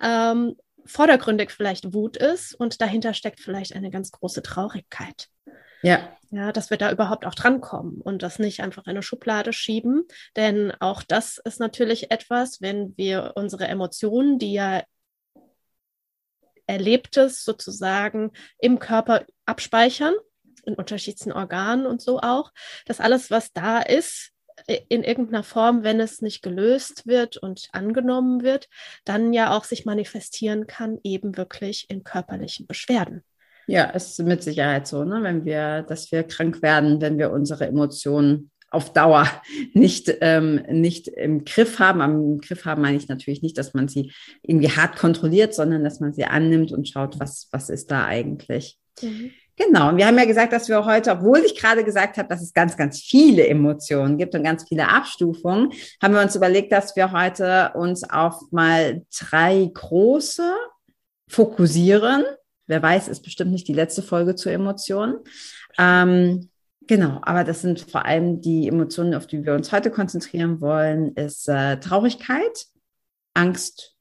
ähm, 0.00 0.56
vordergründig 0.86 1.50
vielleicht 1.50 1.92
Wut 1.92 2.16
ist 2.16 2.54
und 2.54 2.80
dahinter 2.80 3.12
steckt 3.12 3.40
vielleicht 3.40 3.74
eine 3.74 3.90
ganz 3.90 4.10
große 4.10 4.42
Traurigkeit. 4.42 5.28
Ja. 5.84 6.08
Ja, 6.30 6.50
dass 6.50 6.70
wir 6.70 6.78
da 6.78 6.90
überhaupt 6.90 7.26
auch 7.26 7.34
drankommen 7.34 8.00
und 8.00 8.22
das 8.24 8.40
nicht 8.40 8.60
einfach 8.60 8.86
in 8.86 8.90
eine 8.90 9.02
Schublade 9.02 9.52
schieben. 9.52 10.04
Denn 10.34 10.72
auch 10.80 11.04
das 11.04 11.38
ist 11.38 11.60
natürlich 11.60 12.10
etwas, 12.10 12.60
wenn 12.60 12.96
wir 12.96 13.32
unsere 13.36 13.68
Emotionen, 13.68 14.40
die 14.40 14.54
ja 14.54 14.82
Erlebtes 16.66 17.44
sozusagen 17.44 18.32
im 18.58 18.80
Körper 18.80 19.26
abspeichern, 19.44 20.14
in 20.64 20.74
unterschiedlichen 20.74 21.32
Organen 21.32 21.86
und 21.86 22.00
so 22.00 22.18
auch, 22.20 22.50
dass 22.86 22.98
alles, 23.00 23.30
was 23.30 23.52
da 23.52 23.80
ist, 23.80 24.32
in 24.88 25.04
irgendeiner 25.04 25.42
Form, 25.42 25.84
wenn 25.84 26.00
es 26.00 26.22
nicht 26.22 26.42
gelöst 26.42 27.06
wird 27.06 27.36
und 27.36 27.68
angenommen 27.72 28.42
wird, 28.42 28.68
dann 29.04 29.32
ja 29.32 29.56
auch 29.56 29.64
sich 29.64 29.84
manifestieren 29.84 30.66
kann, 30.66 30.98
eben 31.04 31.36
wirklich 31.36 31.86
in 31.90 32.02
körperlichen 32.02 32.66
Beschwerden. 32.66 33.22
Ja, 33.66 33.90
es 33.94 34.10
ist 34.10 34.22
mit 34.26 34.42
Sicherheit 34.42 34.86
so, 34.86 35.04
ne? 35.04 35.22
wenn 35.22 35.44
wir, 35.44 35.82
dass 35.82 36.10
wir 36.12 36.22
krank 36.22 36.62
werden, 36.62 37.00
wenn 37.00 37.18
wir 37.18 37.30
unsere 37.30 37.66
Emotionen 37.66 38.50
auf 38.70 38.92
Dauer 38.92 39.26
nicht, 39.72 40.12
ähm, 40.20 40.62
nicht 40.68 41.08
im 41.08 41.44
Griff 41.44 41.78
haben. 41.78 42.00
Am 42.00 42.40
Griff 42.40 42.64
haben 42.64 42.82
meine 42.82 42.96
ich 42.96 43.08
natürlich 43.08 43.42
nicht, 43.42 43.56
dass 43.56 43.72
man 43.72 43.88
sie 43.88 44.12
irgendwie 44.42 44.70
hart 44.70 44.96
kontrolliert, 44.96 45.54
sondern 45.54 45.84
dass 45.84 46.00
man 46.00 46.12
sie 46.12 46.24
annimmt 46.24 46.72
und 46.72 46.88
schaut, 46.88 47.18
was, 47.20 47.48
was 47.52 47.70
ist 47.70 47.90
da 47.90 48.04
eigentlich. 48.04 48.78
Mhm. 49.00 49.30
Genau, 49.56 49.90
und 49.90 49.98
wir 49.98 50.06
haben 50.06 50.18
ja 50.18 50.24
gesagt, 50.24 50.52
dass 50.52 50.68
wir 50.68 50.84
heute, 50.84 51.12
obwohl 51.12 51.38
ich 51.38 51.54
gerade 51.54 51.84
gesagt 51.84 52.16
habe, 52.16 52.28
dass 52.28 52.42
es 52.42 52.52
ganz, 52.52 52.76
ganz 52.76 53.00
viele 53.00 53.46
Emotionen 53.46 54.18
gibt 54.18 54.34
und 54.34 54.42
ganz 54.42 54.66
viele 54.68 54.88
Abstufungen, 54.88 55.70
haben 56.02 56.12
wir 56.12 56.22
uns 56.22 56.34
überlegt, 56.34 56.72
dass 56.72 56.96
wir 56.96 57.12
heute 57.12 57.70
uns 57.74 58.02
auf 58.02 58.34
mal 58.50 59.02
drei 59.16 59.70
große 59.72 60.52
fokussieren 61.28 62.24
Wer 62.66 62.82
weiß, 62.82 63.08
ist 63.08 63.22
bestimmt 63.22 63.52
nicht 63.52 63.68
die 63.68 63.74
letzte 63.74 64.02
Folge 64.02 64.34
zur 64.34 64.52
Emotion. 64.52 65.18
Ähm, 65.78 66.48
genau, 66.86 67.20
aber 67.22 67.44
das 67.44 67.60
sind 67.60 67.80
vor 67.80 68.04
allem 68.04 68.40
die 68.40 68.68
Emotionen, 68.68 69.14
auf 69.14 69.26
die 69.26 69.44
wir 69.44 69.54
uns 69.54 69.72
heute 69.72 69.90
konzentrieren 69.90 70.60
wollen, 70.60 71.14
ist 71.14 71.48
äh, 71.48 71.78
Traurigkeit, 71.78 72.66
Angst 73.34 73.96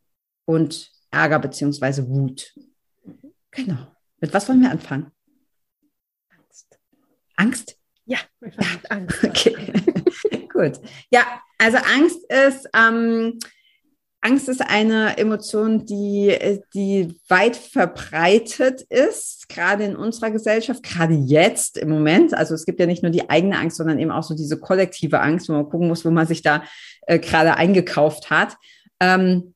und 0.45 0.91
Ärger 1.11 1.39
beziehungsweise 1.39 2.07
Wut. 2.07 2.53
Genau. 3.51 3.87
Mit 4.19 4.33
was 4.33 4.47
wollen 4.47 4.61
wir 4.61 4.71
anfangen? 4.71 5.11
Angst. 6.29 6.79
Angst? 7.35 7.77
Ja, 8.05 8.17
wir 8.39 8.51
fangen 8.51 8.79
ja. 8.83 8.89
Angst. 8.89 9.23
Okay. 9.23 10.47
Gut. 10.53 10.79
Ja, 11.11 11.41
also 11.57 11.77
Angst 11.77 12.19
ist 12.29 12.69
ähm, 12.73 13.39
Angst 14.23 14.47
ist 14.47 14.61
eine 14.61 15.17
Emotion, 15.17 15.85
die, 15.85 16.33
die 16.73 17.13
weit 17.27 17.57
verbreitet 17.57 18.81
ist, 18.83 19.49
gerade 19.49 19.83
in 19.83 19.97
unserer 19.97 20.31
Gesellschaft, 20.31 20.81
gerade 20.81 21.13
jetzt 21.13 21.77
im 21.77 21.89
Moment. 21.89 22.33
Also 22.33 22.55
es 22.55 22.65
gibt 22.65 22.79
ja 22.79 22.85
nicht 22.85 23.03
nur 23.03 23.11
die 23.11 23.29
eigene 23.29 23.57
Angst, 23.57 23.75
sondern 23.75 23.99
eben 23.99 24.11
auch 24.11 24.23
so 24.23 24.33
diese 24.33 24.57
kollektive 24.57 25.19
Angst, 25.19 25.49
wo 25.49 25.53
man 25.53 25.69
gucken 25.69 25.89
muss, 25.89 26.05
wo 26.05 26.09
man 26.09 26.25
sich 26.25 26.41
da 26.41 26.63
äh, 27.01 27.19
gerade 27.19 27.57
eingekauft 27.57 28.29
hat. 28.29 28.55
Ähm, 29.01 29.55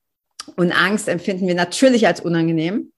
und 0.57 0.73
Angst 0.73 1.07
empfinden 1.07 1.47
wir 1.47 1.55
natürlich 1.55 2.05
als 2.05 2.19
unangenehm. 2.19 2.91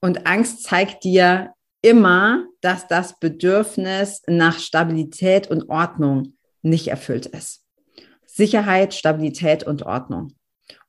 Und 0.00 0.26
Angst 0.26 0.64
zeigt 0.64 1.04
dir 1.04 1.52
immer, 1.80 2.44
dass 2.60 2.88
das 2.88 3.20
Bedürfnis 3.20 4.20
nach 4.26 4.58
Stabilität 4.58 5.48
und 5.48 5.68
Ordnung 5.68 6.34
nicht 6.62 6.88
erfüllt 6.88 7.26
ist. 7.26 7.62
Sicherheit, 8.26 8.94
Stabilität 8.94 9.62
und 9.62 9.84
Ordnung. 9.84 10.34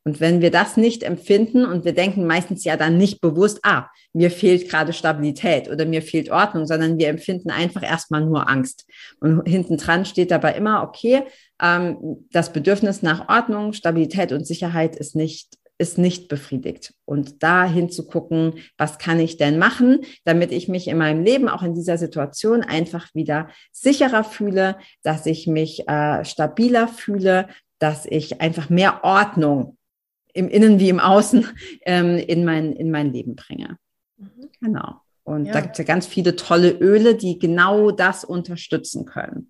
Und 0.07 0.19
wenn 0.19 0.39
wir 0.39 0.51
das 0.51 0.77
nicht 0.77 1.01
empfinden 1.01 1.65
und 1.65 1.83
wir 1.83 1.93
denken 1.93 2.27
meistens 2.27 2.63
ja 2.63 2.77
dann 2.77 2.95
nicht 2.95 3.21
bewusst, 3.21 3.59
ah, 3.63 3.87
mir 4.13 4.29
fehlt 4.29 4.69
gerade 4.69 4.93
Stabilität 4.93 5.67
oder 5.67 5.85
mir 5.85 6.03
fehlt 6.03 6.29
Ordnung, 6.29 6.67
sondern 6.67 6.99
wir 6.99 7.09
empfinden 7.09 7.49
einfach 7.49 7.81
erstmal 7.81 8.23
nur 8.23 8.47
Angst. 8.47 8.85
Und 9.19 9.47
hinten 9.47 9.77
dran 9.77 10.05
steht 10.05 10.29
dabei 10.29 10.53
immer, 10.53 10.83
okay, 10.83 11.23
ähm, 11.59 12.27
das 12.31 12.53
Bedürfnis 12.53 13.01
nach 13.01 13.29
Ordnung, 13.29 13.73
Stabilität 13.73 14.31
und 14.31 14.45
Sicherheit 14.45 14.95
ist 14.95 15.15
nicht 15.15 15.57
ist 15.77 15.97
nicht 15.97 16.29
befriedigt. 16.29 16.93
Und 17.03 17.43
da 17.43 17.65
hinzugucken, 17.65 18.53
was 18.77 18.97
kann 18.97 19.19
ich 19.19 19.35
denn 19.35 19.57
machen, 19.59 20.05
damit 20.23 20.53
ich 20.53 20.69
mich 20.69 20.87
in 20.87 20.97
meinem 20.97 21.21
Leben, 21.21 21.49
auch 21.49 21.63
in 21.63 21.73
dieser 21.73 21.97
Situation, 21.97 22.61
einfach 22.61 23.13
wieder 23.13 23.49
sicherer 23.73 24.23
fühle, 24.23 24.77
dass 25.03 25.25
ich 25.25 25.47
mich 25.47 25.85
äh, 25.89 26.23
stabiler 26.23 26.87
fühle, 26.87 27.49
dass 27.77 28.05
ich 28.05 28.39
einfach 28.39 28.69
mehr 28.69 29.03
Ordnung 29.03 29.77
im 30.35 30.49
Innen 30.49 30.79
wie 30.79 30.89
im 30.89 30.99
Außen 30.99 31.47
ähm, 31.85 32.17
in, 32.17 32.45
mein, 32.45 32.73
in 32.73 32.91
mein 32.91 33.11
Leben 33.11 33.35
bringe. 33.35 33.77
Mhm. 34.17 34.49
Genau. 34.61 35.01
Und 35.23 35.45
ja. 35.45 35.53
da 35.53 35.61
gibt 35.61 35.73
es 35.73 35.79
ja 35.79 35.85
ganz 35.85 36.05
viele 36.05 36.35
tolle 36.35 36.71
Öle, 36.71 37.15
die 37.15 37.39
genau 37.39 37.89
das 37.89 38.23
unterstützen 38.23 39.05
können. 39.05 39.49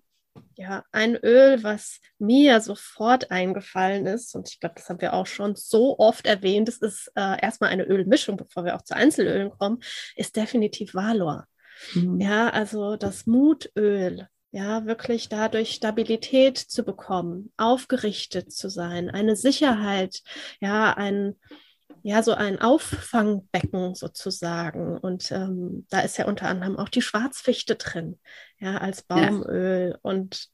Ja, 0.54 0.84
ein 0.90 1.16
Öl, 1.16 1.62
was 1.62 2.00
mir 2.18 2.60
sofort 2.62 3.30
eingefallen 3.30 4.06
ist, 4.06 4.34
und 4.34 4.48
ich 4.48 4.58
glaube, 4.58 4.76
das 4.76 4.88
haben 4.88 5.02
wir 5.02 5.12
auch 5.12 5.26
schon 5.26 5.54
so 5.54 5.98
oft 5.98 6.26
erwähnt, 6.26 6.68
das 6.68 6.78
ist 6.78 7.12
äh, 7.14 7.42
erstmal 7.42 7.70
eine 7.70 7.84
Ölmischung, 7.84 8.38
bevor 8.38 8.64
wir 8.64 8.74
auch 8.74 8.82
zu 8.82 8.96
Einzelölen 8.96 9.50
kommen, 9.50 9.80
ist 10.14 10.34
definitiv 10.34 10.94
Valor. 10.94 11.46
Mhm. 11.92 12.20
Ja, 12.20 12.48
also 12.48 12.96
das 12.96 13.26
Mutöl, 13.26 14.28
ja, 14.56 14.86
wirklich 14.86 15.28
dadurch 15.28 15.72
Stabilität 15.72 16.56
zu 16.56 16.82
bekommen, 16.82 17.52
aufgerichtet 17.58 18.50
zu 18.50 18.70
sein, 18.70 19.10
eine 19.10 19.36
Sicherheit, 19.36 20.22
ja, 20.60 20.94
ein, 20.94 21.36
ja, 22.02 22.22
so 22.22 22.32
ein 22.32 22.58
Auffangbecken 22.62 23.94
sozusagen. 23.94 24.96
Und 24.96 25.30
ähm, 25.30 25.86
da 25.90 26.00
ist 26.00 26.16
ja 26.16 26.26
unter 26.26 26.48
anderem 26.48 26.78
auch 26.78 26.88
die 26.88 27.02
Schwarzfichte 27.02 27.76
drin, 27.76 28.18
ja, 28.58 28.78
als 28.78 29.02
Baumöl. 29.02 29.90
Ja. 29.90 29.98
Und 30.00 30.48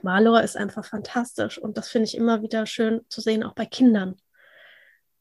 Malor 0.00 0.40
ist 0.40 0.56
einfach 0.56 0.86
fantastisch. 0.86 1.58
Und 1.58 1.76
das 1.76 1.90
finde 1.90 2.06
ich 2.06 2.16
immer 2.16 2.40
wieder 2.40 2.64
schön 2.64 3.02
zu 3.10 3.20
sehen, 3.20 3.44
auch 3.44 3.54
bei 3.54 3.66
Kindern. 3.66 4.14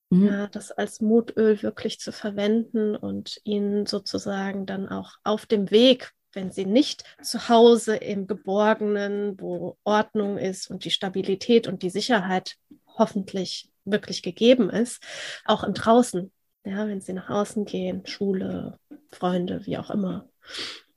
Mhm. 0.10 0.26
Ja, 0.26 0.48
das 0.48 0.72
als 0.72 1.02
Mutöl 1.02 1.62
wirklich 1.64 2.00
zu 2.00 2.14
verwenden 2.14 2.96
und 2.96 3.42
ihnen 3.44 3.86
sozusagen 3.86 4.66
dann 4.66 4.88
auch 4.88 5.16
auf 5.26 5.46
dem 5.46 5.70
Weg 5.70 6.14
wenn 6.34 6.52
sie 6.52 6.66
nicht 6.66 7.04
zu 7.22 7.50
Hause 7.50 7.96
im 7.96 8.28
Geborgenen, 8.28 9.40
wo 9.40 9.78
Ordnung 9.84 10.38
ist 10.38 10.70
und 10.70 10.86
die 10.86 10.92
Stabilität 10.92 11.68
und 11.68 11.84
die 11.84 11.90
Sicherheit 11.90 12.56
hoffentlich 12.98 13.70
wirklich 13.86 14.22
gegeben 14.22 14.70
ist, 14.70 15.02
auch 15.46 15.64
im 15.64 15.74
Draußen, 15.74 16.32
ja, 16.66 16.88
wenn 16.88 17.02
sie 17.02 17.14
nach 17.14 17.30
außen 17.30 17.66
gehen, 17.66 18.06
Schule, 18.06 18.78
Freunde, 19.12 19.66
wie 19.66 19.78
auch 19.78 19.90
immer. 19.90 20.30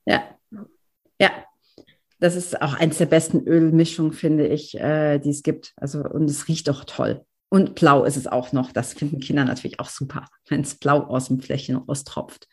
Ja, 0.05 0.23
ja. 1.19 1.31
Das 2.19 2.35
ist 2.37 2.61
auch 2.61 2.75
eins 2.75 2.99
der 2.99 3.07
besten 3.07 3.45
Ölmischungen, 3.45 4.13
finde 4.13 4.47
ich, 4.47 4.79
äh, 4.79 5.19
die 5.19 5.31
es 5.31 5.43
gibt. 5.43 5.73
Also, 5.75 5.99
und 6.03 6.29
es 6.29 6.47
riecht 6.47 6.69
auch 6.69 6.85
toll. 6.85 7.25
Und 7.49 7.75
blau 7.75 8.05
ist 8.05 8.15
es 8.15 8.27
auch 8.27 8.53
noch. 8.53 8.71
Das 8.71 8.93
finden 8.93 9.19
Kinder 9.19 9.43
natürlich 9.43 9.79
auch 9.79 9.89
super, 9.89 10.25
wenn 10.47 10.61
es 10.61 10.75
blau 10.75 11.01
aus 11.01 11.27
dem 11.27 11.41
Fläschchen 11.41 11.75
raustropft. 11.75 12.47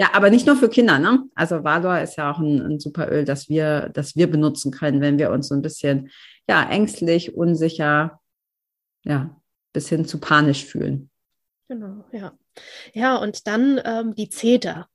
Ja, 0.00 0.14
aber 0.14 0.30
nicht 0.30 0.46
nur 0.46 0.56
für 0.56 0.70
Kinder, 0.70 0.98
ne? 0.98 1.28
Also 1.34 1.62
Valor 1.62 2.00
ist 2.00 2.16
ja 2.16 2.32
auch 2.32 2.38
ein, 2.38 2.58
ein 2.62 2.80
super 2.80 3.12
Öl, 3.12 3.26
das 3.26 3.50
wir, 3.50 3.90
das 3.90 4.16
wir 4.16 4.30
benutzen 4.30 4.72
können, 4.72 5.02
wenn 5.02 5.18
wir 5.18 5.30
uns 5.30 5.48
so 5.48 5.54
ein 5.54 5.60
bisschen 5.60 6.10
ja, 6.48 6.66
ängstlich, 6.70 7.34
unsicher, 7.34 8.18
ja, 9.04 9.36
bis 9.74 9.90
hin 9.90 10.06
zu 10.06 10.18
panisch 10.18 10.64
fühlen. 10.64 11.10
Genau, 11.68 12.06
ja. 12.12 12.32
Ja, 12.94 13.16
und 13.16 13.46
dann 13.46 13.78
ähm, 13.84 14.14
die 14.14 14.30
Zeder. 14.30 14.88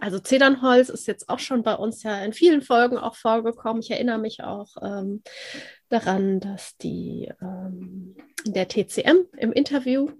Also 0.00 0.20
Zedernholz 0.20 0.88
ist 0.88 1.06
jetzt 1.06 1.28
auch 1.28 1.38
schon 1.38 1.62
bei 1.62 1.74
uns 1.74 2.02
ja 2.02 2.24
in 2.24 2.32
vielen 2.32 2.62
Folgen 2.62 2.96
auch 2.96 3.14
vorgekommen. 3.14 3.82
Ich 3.82 3.90
erinnere 3.90 4.18
mich 4.18 4.42
auch 4.42 4.70
ähm, 4.80 5.22
daran, 5.90 6.40
dass 6.40 6.78
die 6.78 7.30
ähm, 7.42 8.16
der 8.46 8.68
TCM 8.68 9.26
im 9.36 9.52
Interview, 9.52 10.12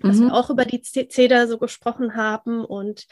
dass 0.00 0.16
mhm. 0.16 0.26
wir 0.26 0.34
auch 0.34 0.50
über 0.50 0.64
die 0.64 0.82
Zeder 0.82 1.46
so 1.46 1.56
gesprochen 1.56 2.16
haben 2.16 2.64
und 2.64 3.06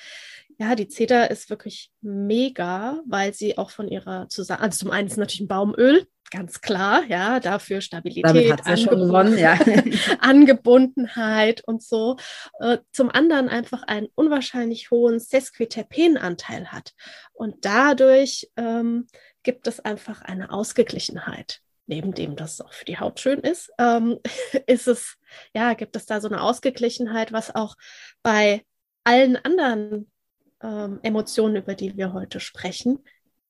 ja, 0.59 0.75
die 0.75 0.89
Zeder 0.89 1.31
ist 1.31 1.51
wirklich 1.51 1.93
mega, 2.01 3.01
weil 3.07 3.33
sie 3.33 3.57
auch 3.59 3.71
von 3.71 3.89
ihrer 3.89 4.29
zusammen, 4.29 4.63
also 4.63 4.79
zum 4.79 4.91
einen 4.91 5.07
ist 5.07 5.17
natürlich 5.17 5.43
ein 5.43 5.49
Baumöl, 5.49 6.07
ganz 6.31 6.61
klar, 6.61 7.05
ja, 7.05 7.39
dafür 7.41 7.81
Stabilität, 7.81 8.67
Angebund 8.67 9.39
ja. 9.39 9.59
Angebundenheit 10.21 11.63
und 11.67 11.83
so. 11.83 12.17
Äh, 12.59 12.79
zum 12.93 13.11
anderen 13.11 13.49
einfach 13.49 13.85
einen 13.85 14.09
unwahrscheinlich 14.17 14.91
hohen 14.91 15.21
Sesquiterpenanteil 15.21 16.73
hat. 16.73 16.93
Und 17.33 17.65
dadurch 17.65 18.51
ähm, 18.57 19.07
gibt 19.45 19.67
es 19.69 19.81
einfach 19.81 20.23
eine 20.23 20.51
Ausgeglichenheit. 20.51 21.61
Neben 21.87 22.13
dem, 22.13 22.37
dass 22.37 22.55
es 22.55 22.61
auch 22.61 22.73
für 22.73 22.85
die 22.85 22.99
Haut 22.99 23.21
schön 23.21 23.41
ist, 23.41 23.71
ähm, 23.79 24.19
ist 24.67 24.89
es, 24.89 25.17
ja, 25.55 25.75
gibt 25.75 25.97
es 25.97 26.05
da 26.05 26.21
so 26.21 26.29
eine 26.29 26.43
Ausgeglichenheit, 26.43 27.33
was 27.33 27.55
auch 27.55 27.77
bei 28.23 28.65
allen 29.05 29.37
anderen 29.37 30.11
ähm, 30.63 30.99
Emotionen, 31.03 31.57
über 31.57 31.75
die 31.75 31.97
wir 31.97 32.13
heute 32.13 32.41
sprechen, 32.41 32.99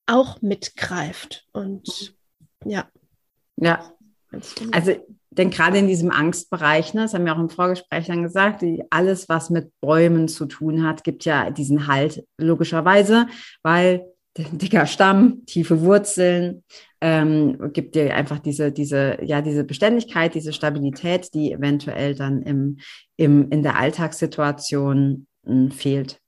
auch 0.05 0.41
mitgreift. 0.41 1.47
Und 1.51 2.15
ja. 2.65 2.87
Ja. 3.57 3.93
Also, 4.71 4.93
denn 5.31 5.49
gerade 5.49 5.77
in 5.77 5.87
diesem 5.87 6.11
Angstbereich, 6.11 6.93
ne, 6.93 7.03
das 7.03 7.13
haben 7.13 7.25
wir 7.25 7.35
auch 7.35 7.39
im 7.39 7.49
Vorgespräch 7.49 8.07
dann 8.07 8.23
gesagt, 8.23 8.61
die, 8.61 8.83
alles, 8.89 9.29
was 9.29 9.49
mit 9.49 9.71
Bäumen 9.79 10.27
zu 10.27 10.45
tun 10.45 10.83
hat, 10.83 11.03
gibt 11.03 11.25
ja 11.25 11.49
diesen 11.49 11.87
Halt 11.87 12.25
logischerweise, 12.37 13.27
weil 13.63 14.05
dicker 14.37 14.85
Stamm, 14.85 15.45
tiefe 15.45 15.81
Wurzeln, 15.81 16.63
ähm, 17.01 17.71
gibt 17.73 17.95
dir 17.95 18.15
einfach 18.15 18.39
diese, 18.39 18.71
diese, 18.71 19.17
ja, 19.23 19.41
diese 19.41 19.63
Beständigkeit, 19.63 20.35
diese 20.35 20.53
Stabilität, 20.53 21.33
die 21.33 21.53
eventuell 21.53 22.15
dann 22.15 22.41
im, 22.41 22.79
im, 23.15 23.49
in 23.49 23.63
der 23.63 23.77
Alltagssituation 23.77 25.27
mh, 25.43 25.53
hm, 25.53 25.71
fehlt. 25.71 26.18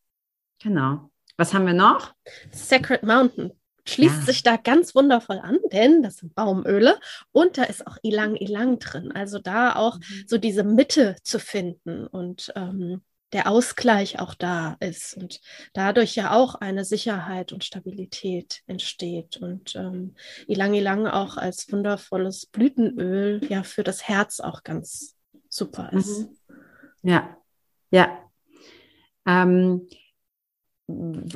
Genau. 0.62 1.10
Was 1.38 1.54
haben 1.54 1.66
wir 1.66 1.74
noch? 1.74 2.14
Sacred 2.52 3.04
Mountain 3.04 3.52
schließt 3.86 4.20
ja. 4.20 4.26
sich 4.26 4.44
da 4.44 4.58
ganz 4.58 4.94
wundervoll 4.94 5.40
an, 5.40 5.58
denn 5.72 6.04
das 6.04 6.18
sind 6.18 6.36
Baumöle 6.36 7.00
und 7.32 7.58
da 7.58 7.64
ist 7.64 7.86
auch 7.88 7.98
Ilang 8.04 8.36
Ilang 8.36 8.80
drin. 8.80 9.12
Also 9.12 9.40
da 9.40 9.76
auch 9.76 9.98
mhm. 9.98 10.24
so 10.28 10.38
diese 10.38 10.64
Mitte 10.64 11.16
zu 11.24 11.40
finden 11.40 12.06
und 12.08 12.54
ähm, 12.56 13.02
der 13.34 13.50
Ausgleich 13.50 14.20
auch 14.20 14.36
da 14.36 14.76
ist 14.82 15.16
und 15.16 15.40
dadurch 15.74 16.16
ja 16.16 16.32
auch 16.32 16.56
eine 16.56 16.84
Sicherheit 16.84 17.54
und 17.54 17.64
Stabilität 17.64 18.62
entsteht 18.68 19.38
und 19.38 19.76
ähm, 19.76 20.16
Ilang 20.48 20.74
Ilang 20.74 21.08
auch 21.08 21.38
als 21.38 21.72
wundervolles 21.72 22.46
Blütenöl 22.46 23.42
ja 23.48 23.64
für 23.64 23.84
das 23.84 24.08
Herz 24.08 24.42
auch 24.42 24.64
ganz 24.64 25.16
super 25.48 25.92
ist. 25.94 26.20
Mhm. 26.20 26.38
Ja, 27.04 27.38
ja. 27.90 28.18
Ähm, 29.26 29.88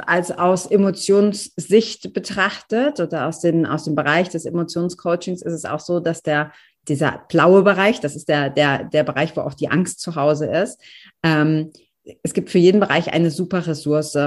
als 0.05 0.31
aus 0.31 0.65
Emotionssicht 0.65 2.13
betrachtet 2.13 2.99
oder 2.99 3.27
aus, 3.27 3.41
den, 3.41 3.65
aus 3.65 3.85
dem 3.85 3.95
Bereich 3.95 4.29
des 4.29 4.45
Emotionscoachings 4.45 5.41
ist 5.41 5.53
es 5.53 5.65
auch 5.65 5.79
so, 5.79 5.99
dass 5.99 6.21
der 6.21 6.51
dieser 6.87 7.23
blaue 7.29 7.63
Bereich, 7.63 7.99
das 7.99 8.15
ist 8.15 8.29
der, 8.29 8.49
der, 8.51 8.83
der 8.83 9.03
Bereich, 9.03 9.35
wo 9.35 9.41
auch 9.41 9.55
die 9.55 9.69
Angst 9.69 9.99
zu 10.01 10.15
Hause 10.15 10.45
ist, 10.45 10.79
ähm, 11.23 11.71
es 12.23 12.33
gibt 12.33 12.49
für 12.49 12.59
jeden 12.59 12.79
Bereich 12.79 13.13
eine 13.13 13.31
super 13.31 13.65
Ressource. 13.65 14.17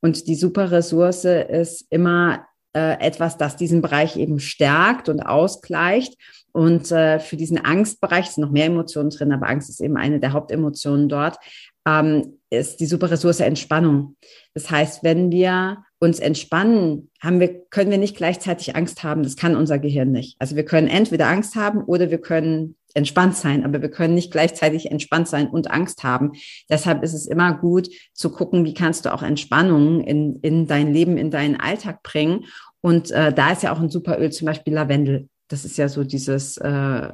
Und 0.00 0.26
die 0.26 0.34
super 0.34 0.70
Ressource 0.70 1.24
ist 1.24 1.86
immer 1.90 2.46
äh, 2.74 3.00
etwas, 3.00 3.36
das 3.38 3.56
diesen 3.56 3.82
Bereich 3.82 4.16
eben 4.16 4.40
stärkt 4.40 5.08
und 5.08 5.20
ausgleicht. 5.20 6.14
Und 6.52 6.90
äh, 6.92 7.18
für 7.18 7.36
diesen 7.36 7.58
Angstbereich 7.64 8.30
sind 8.30 8.42
noch 8.44 8.50
mehr 8.50 8.66
Emotionen 8.66 9.10
drin, 9.10 9.32
aber 9.32 9.48
Angst 9.48 9.70
ist 9.70 9.80
eben 9.80 9.96
eine 9.96 10.20
der 10.20 10.32
Hauptemotionen 10.32 11.08
dort, 11.08 11.38
ähm, 11.86 12.38
ist 12.52 12.80
die 12.80 12.86
super 12.86 13.10
Ressource 13.10 13.40
Entspannung. 13.40 14.16
Das 14.54 14.70
heißt, 14.70 15.02
wenn 15.02 15.30
wir 15.30 15.84
uns 15.98 16.18
entspannen, 16.18 17.10
haben 17.20 17.40
wir, 17.40 17.64
können 17.70 17.90
wir 17.90 17.98
nicht 17.98 18.16
gleichzeitig 18.16 18.76
Angst 18.76 19.02
haben. 19.02 19.22
Das 19.22 19.36
kann 19.36 19.56
unser 19.56 19.78
Gehirn 19.78 20.12
nicht. 20.12 20.36
Also 20.38 20.56
wir 20.56 20.64
können 20.64 20.88
entweder 20.88 21.28
Angst 21.28 21.56
haben 21.56 21.82
oder 21.84 22.10
wir 22.10 22.18
können 22.18 22.76
entspannt 22.94 23.36
sein, 23.36 23.64
aber 23.64 23.80
wir 23.80 23.90
können 23.90 24.14
nicht 24.14 24.30
gleichzeitig 24.30 24.90
entspannt 24.90 25.28
sein 25.28 25.48
und 25.48 25.70
Angst 25.70 26.04
haben. 26.04 26.32
Deshalb 26.68 27.02
ist 27.02 27.14
es 27.14 27.26
immer 27.26 27.54
gut 27.54 27.88
zu 28.12 28.30
gucken, 28.30 28.64
wie 28.64 28.74
kannst 28.74 29.06
du 29.06 29.14
auch 29.14 29.22
Entspannung 29.22 30.02
in, 30.02 30.40
in 30.42 30.66
dein 30.66 30.92
Leben, 30.92 31.16
in 31.16 31.30
deinen 31.30 31.58
Alltag 31.58 32.02
bringen. 32.02 32.44
Und 32.82 33.10
äh, 33.12 33.32
da 33.32 33.52
ist 33.52 33.62
ja 33.62 33.72
auch 33.72 33.80
ein 33.80 33.88
super 33.88 34.18
Öl, 34.20 34.30
zum 34.30 34.46
Beispiel 34.46 34.74
Lavendel. 34.74 35.28
Das 35.48 35.64
ist 35.64 35.78
ja 35.78 35.88
so 35.88 36.04
dieses, 36.04 36.58
äh, 36.58 37.08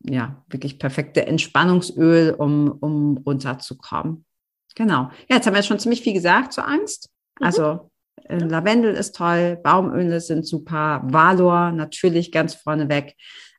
ja, 0.00 0.44
wirklich 0.48 0.78
perfekte 0.78 1.26
Entspannungsöl, 1.26 2.34
um, 2.36 2.70
um 2.80 3.18
runterzukommen. 3.18 4.24
Genau. 4.74 5.10
Ja, 5.28 5.36
jetzt 5.36 5.46
haben 5.46 5.54
wir 5.54 5.62
schon 5.62 5.78
ziemlich 5.78 6.02
viel 6.02 6.12
gesagt 6.12 6.52
zur 6.52 6.66
Angst. 6.66 7.10
Mhm. 7.38 7.46
Also 7.46 7.90
äh, 8.24 8.38
Lavendel 8.38 8.94
ist 8.94 9.16
toll, 9.16 9.58
Baumöle 9.62 10.20
sind 10.20 10.46
super, 10.46 11.02
Valor 11.04 11.72
natürlich 11.72 12.32
ganz 12.32 12.54
vorneweg 12.54 13.14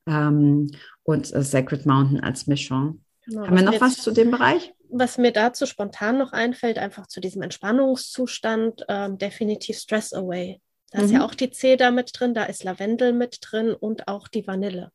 ähm, 0.08 0.72
und 1.04 1.34
äh, 1.34 1.44
Sacred 1.44 1.86
Mountain 1.86 2.20
als 2.22 2.48
Mischung. 2.48 3.04
Genau, 3.26 3.48
haben 3.48 3.56
wir 3.56 3.64
noch 3.64 3.82
was 3.82 3.98
zu 3.98 4.12
dem 4.12 4.32
Bereich? 4.32 4.74
Was 4.90 5.18
mir 5.18 5.32
dazu 5.32 5.66
spontan 5.66 6.18
noch 6.18 6.34
einfällt, 6.34 6.78
einfach 6.78 7.08
zu 7.08 7.20
diesem 7.20 7.42
Entspannungszustand, 7.42 8.86
ähm, 8.90 9.18
definitiv 9.18 9.78
Stress 9.78 10.14
Away. 10.14 10.62
Da 10.92 11.00
mhm. 11.00 11.06
ist 11.06 11.12
ja 11.12 11.20
mhm. 11.20 11.26
auch 11.26 11.36
die 11.36 11.52
Zeder 11.52 11.92
mit 11.92 12.12
drin, 12.14 12.34
da 12.34 12.44
ist 12.44 12.64
Lavendel 12.64 13.14
mit 13.14 13.40
drin 13.42 13.74
und 13.74 14.08
auch 14.08 14.28
die 14.28 14.46
Vanille. 14.46 14.92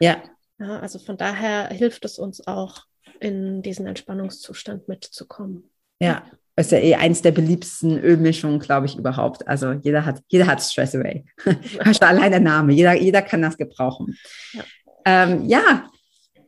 Ja. 0.00 0.22
ja 0.58 0.80
also 0.80 0.98
von 0.98 1.16
daher 1.16 1.68
hilft 1.68 2.04
es 2.04 2.18
uns 2.18 2.46
auch, 2.46 2.84
in 3.24 3.62
diesen 3.62 3.86
Entspannungszustand 3.86 4.88
mitzukommen. 4.88 5.70
Ja, 6.00 6.24
ist 6.56 6.70
ja 6.70 6.78
eh 6.78 6.94
eins 6.94 7.22
der 7.22 7.32
beliebtesten 7.32 7.98
Ölmischungen, 7.98 8.60
glaube 8.60 8.86
ich, 8.86 8.96
überhaupt. 8.96 9.46
Also 9.48 9.72
jeder 9.72 10.04
hat, 10.04 10.22
jeder 10.28 10.46
hat 10.46 10.62
Stress 10.62 10.94
Away. 10.94 11.24
Schon 11.84 12.08
allein 12.08 12.30
der 12.30 12.40
Name. 12.40 12.72
Jeder, 12.72 12.94
jeder 12.94 13.22
kann 13.22 13.42
das 13.42 13.56
gebrauchen. 13.56 14.16
Ja, 14.52 14.64
ähm, 15.04 15.44
ja 15.46 15.90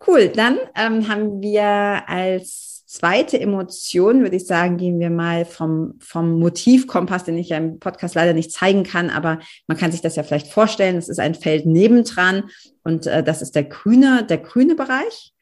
cool. 0.07 0.29
Dann 0.29 0.59
ähm, 0.77 1.09
haben 1.09 1.43
wir 1.43 2.09
als 2.09 2.85
zweite 2.87 3.41
Emotion, 3.41 4.23
würde 4.23 4.37
ich 4.37 4.47
sagen, 4.47 4.77
gehen 4.77 5.01
wir 5.01 5.11
mal 5.11 5.45
vom, 5.45 5.95
vom 6.01 6.39
Motivkompass, 6.39 7.25
den 7.25 7.37
ich 7.37 7.49
ja 7.49 7.57
im 7.59 7.81
Podcast 7.81 8.15
leider 8.15 8.33
nicht 8.33 8.53
zeigen 8.53 8.85
kann, 8.85 9.11
aber 9.11 9.41
man 9.67 9.77
kann 9.77 9.91
sich 9.91 10.03
das 10.03 10.17
ja 10.17 10.23
vielleicht 10.23 10.47
vorstellen. 10.47 10.97
Es 10.97 11.09
ist 11.09 11.19
ein 11.19 11.35
Feld 11.35 11.67
nebendran 11.67 12.45
und 12.85 13.07
äh, 13.07 13.25
das 13.25 13.43
ist 13.43 13.57
der 13.57 13.65
grüne, 13.65 14.25
der 14.25 14.39
grüne 14.39 14.77
Bereich. 14.77 15.35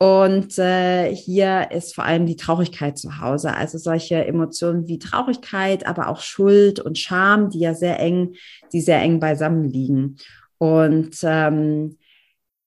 Und 0.00 0.56
äh, 0.58 1.12
hier 1.12 1.70
ist 1.72 1.94
vor 1.94 2.04
allem 2.04 2.26
die 2.26 2.36
Traurigkeit 2.36 2.96
zu 2.96 3.20
Hause. 3.20 3.54
Also 3.54 3.78
solche 3.78 4.24
Emotionen 4.24 4.86
wie 4.86 5.00
Traurigkeit, 5.00 5.86
aber 5.86 6.08
auch 6.08 6.20
Schuld 6.20 6.78
und 6.78 6.98
Scham, 6.98 7.50
die 7.50 7.58
ja 7.58 7.74
sehr 7.74 7.98
eng, 7.98 8.34
die 8.72 8.80
sehr 8.80 9.00
eng 9.00 9.18
beisammen 9.18 9.64
liegen. 9.64 10.16
Und 10.58 11.16
ähm, 11.22 11.98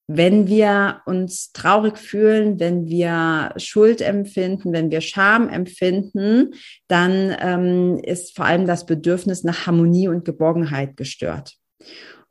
wenn 0.08 0.48
wir 0.48 1.02
uns 1.06 1.54
traurig 1.54 1.98
fühlen, 1.98 2.60
wenn 2.60 2.88
wir 2.88 3.54
Schuld 3.56 4.02
empfinden, 4.02 4.74
wenn 4.74 4.92
wir 4.92 5.00
Scham 5.00 5.48
empfinden, 5.48 6.54
dann 6.90 7.34
ähm, 7.40 7.98
ist 8.04 8.36
vor 8.36 8.44
allem 8.44 8.68
das 8.68 8.86
Bedürfnis 8.86 9.46
nach 9.46 9.68
Harmonie 9.68 10.10
und 10.10 10.26
Geborgenheit 10.26 10.98
gestört. 10.98 11.56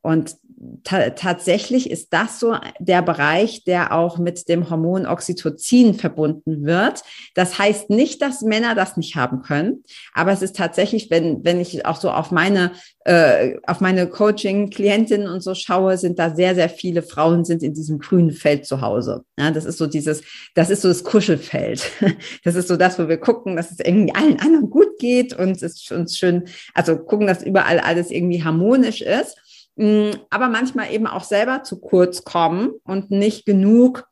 Und 0.02 0.36
ta 0.85 1.11
tatsächlich 1.11 1.90
ist 1.90 2.12
das 2.12 2.38
so 2.38 2.55
der 2.79 3.01
Bereich, 3.01 3.64
der 3.64 3.94
auch 3.94 4.18
mit 4.18 4.49
dem 4.49 4.68
Hormon 4.68 5.07
Oxytocin 5.07 5.94
verbunden 5.94 6.66
wird. 6.66 7.03
Das 7.35 7.59
heißt 7.59 7.88
nicht, 7.88 8.20
dass 8.20 8.42
Männer 8.42 8.75
das 8.75 8.96
nicht 8.96 9.16
haben 9.16 9.42
können, 9.42 9.85
aber 10.12 10.33
es 10.33 10.42
ist 10.42 10.57
tatsächlich, 10.57 11.11
wenn, 11.11 11.44
wenn 11.44 11.61
ich 11.61 11.87
auch 11.87 11.96
so 11.96 12.11
auf 12.11 12.31
meine, 12.31 12.73
äh, 13.05 13.57
auf 13.66 13.81
meine 13.81 14.07
Coaching-Klientinnen 14.07 15.29
und 15.29 15.42
so 15.42 15.55
schaue, 15.55 15.96
sind 15.96 16.18
da 16.18 16.35
sehr, 16.35 16.55
sehr 16.55 16.68
viele 16.68 17.03
Frauen 17.03 17.44
sind 17.44 17.62
in 17.62 17.73
diesem 17.73 17.99
grünen 17.99 18.33
Feld 18.33 18.66
zu 18.66 18.83
Hause. 18.83 19.25
Ja, 19.38 19.51
das 19.51 19.64
ist 19.64 19.79
so 19.79 19.87
dieses, 19.87 20.23
das 20.55 20.68
ist 20.68 20.83
so 20.83 20.88
das 20.88 21.05
Kuschelfeld. 21.05 21.90
Das 22.44 22.55
ist 22.55 22.68
so 22.68 22.77
das, 22.77 22.99
wo 22.99 23.09
wir 23.09 23.18
gucken, 23.18 23.57
dass 23.57 23.70
es 23.70 23.81
irgendwie 23.81 24.14
allen 24.14 24.40
anderen 24.40 24.70
gut 24.70 24.99
geht 24.99 25.37
und 25.37 25.62
es 25.62 25.90
uns 25.90 26.16
schön, 26.16 26.44
also 26.75 26.96
gucken, 26.96 27.27
dass 27.27 27.42
überall 27.42 27.79
alles 27.79 28.11
irgendwie 28.11 28.42
harmonisch 28.42 29.03
ist. 29.03 29.37
Mm, 29.80 30.10
aber 30.28 30.50
manchmal 30.50 30.92
eben 30.92 31.06
auch 31.06 31.24
selber 31.24 31.62
zu 31.62 31.80
kurz 31.80 32.22
kommen 32.22 32.72
und 32.84 33.10
nicht 33.10 33.46
genug 33.46 34.06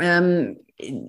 ähm, 0.00 0.58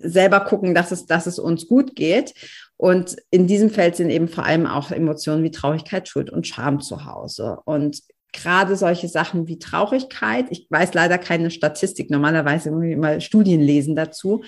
selber 0.01 0.41
gucken, 0.41 0.75
dass 0.75 0.91
es, 0.91 1.07
dass 1.07 1.25
es 1.25 1.39
uns 1.39 1.67
gut 1.67 1.95
geht. 1.95 2.35
Und 2.77 3.15
in 3.31 3.47
diesem 3.47 3.71
Feld 3.71 3.95
sind 3.95 4.11
eben 4.11 4.27
vor 4.27 4.45
allem 4.45 4.67
auch 4.67 4.91
Emotionen 4.91 5.43
wie 5.43 5.49
Traurigkeit, 5.49 6.07
Schuld 6.07 6.29
und 6.29 6.45
Scham 6.45 6.79
zu 6.79 7.05
Hause. 7.05 7.57
Und 7.65 8.01
gerade 8.31 8.75
solche 8.75 9.07
Sachen 9.07 9.47
wie 9.47 9.57
Traurigkeit, 9.57 10.45
ich 10.51 10.67
weiß 10.69 10.93
leider 10.93 11.17
keine 11.17 11.49
Statistik, 11.49 12.11
normalerweise 12.11 12.69
muss 12.69 12.83
ich 12.83 12.97
mal 12.97 13.19
Studien 13.19 13.61
lesen 13.61 13.95
dazu, 13.95 14.43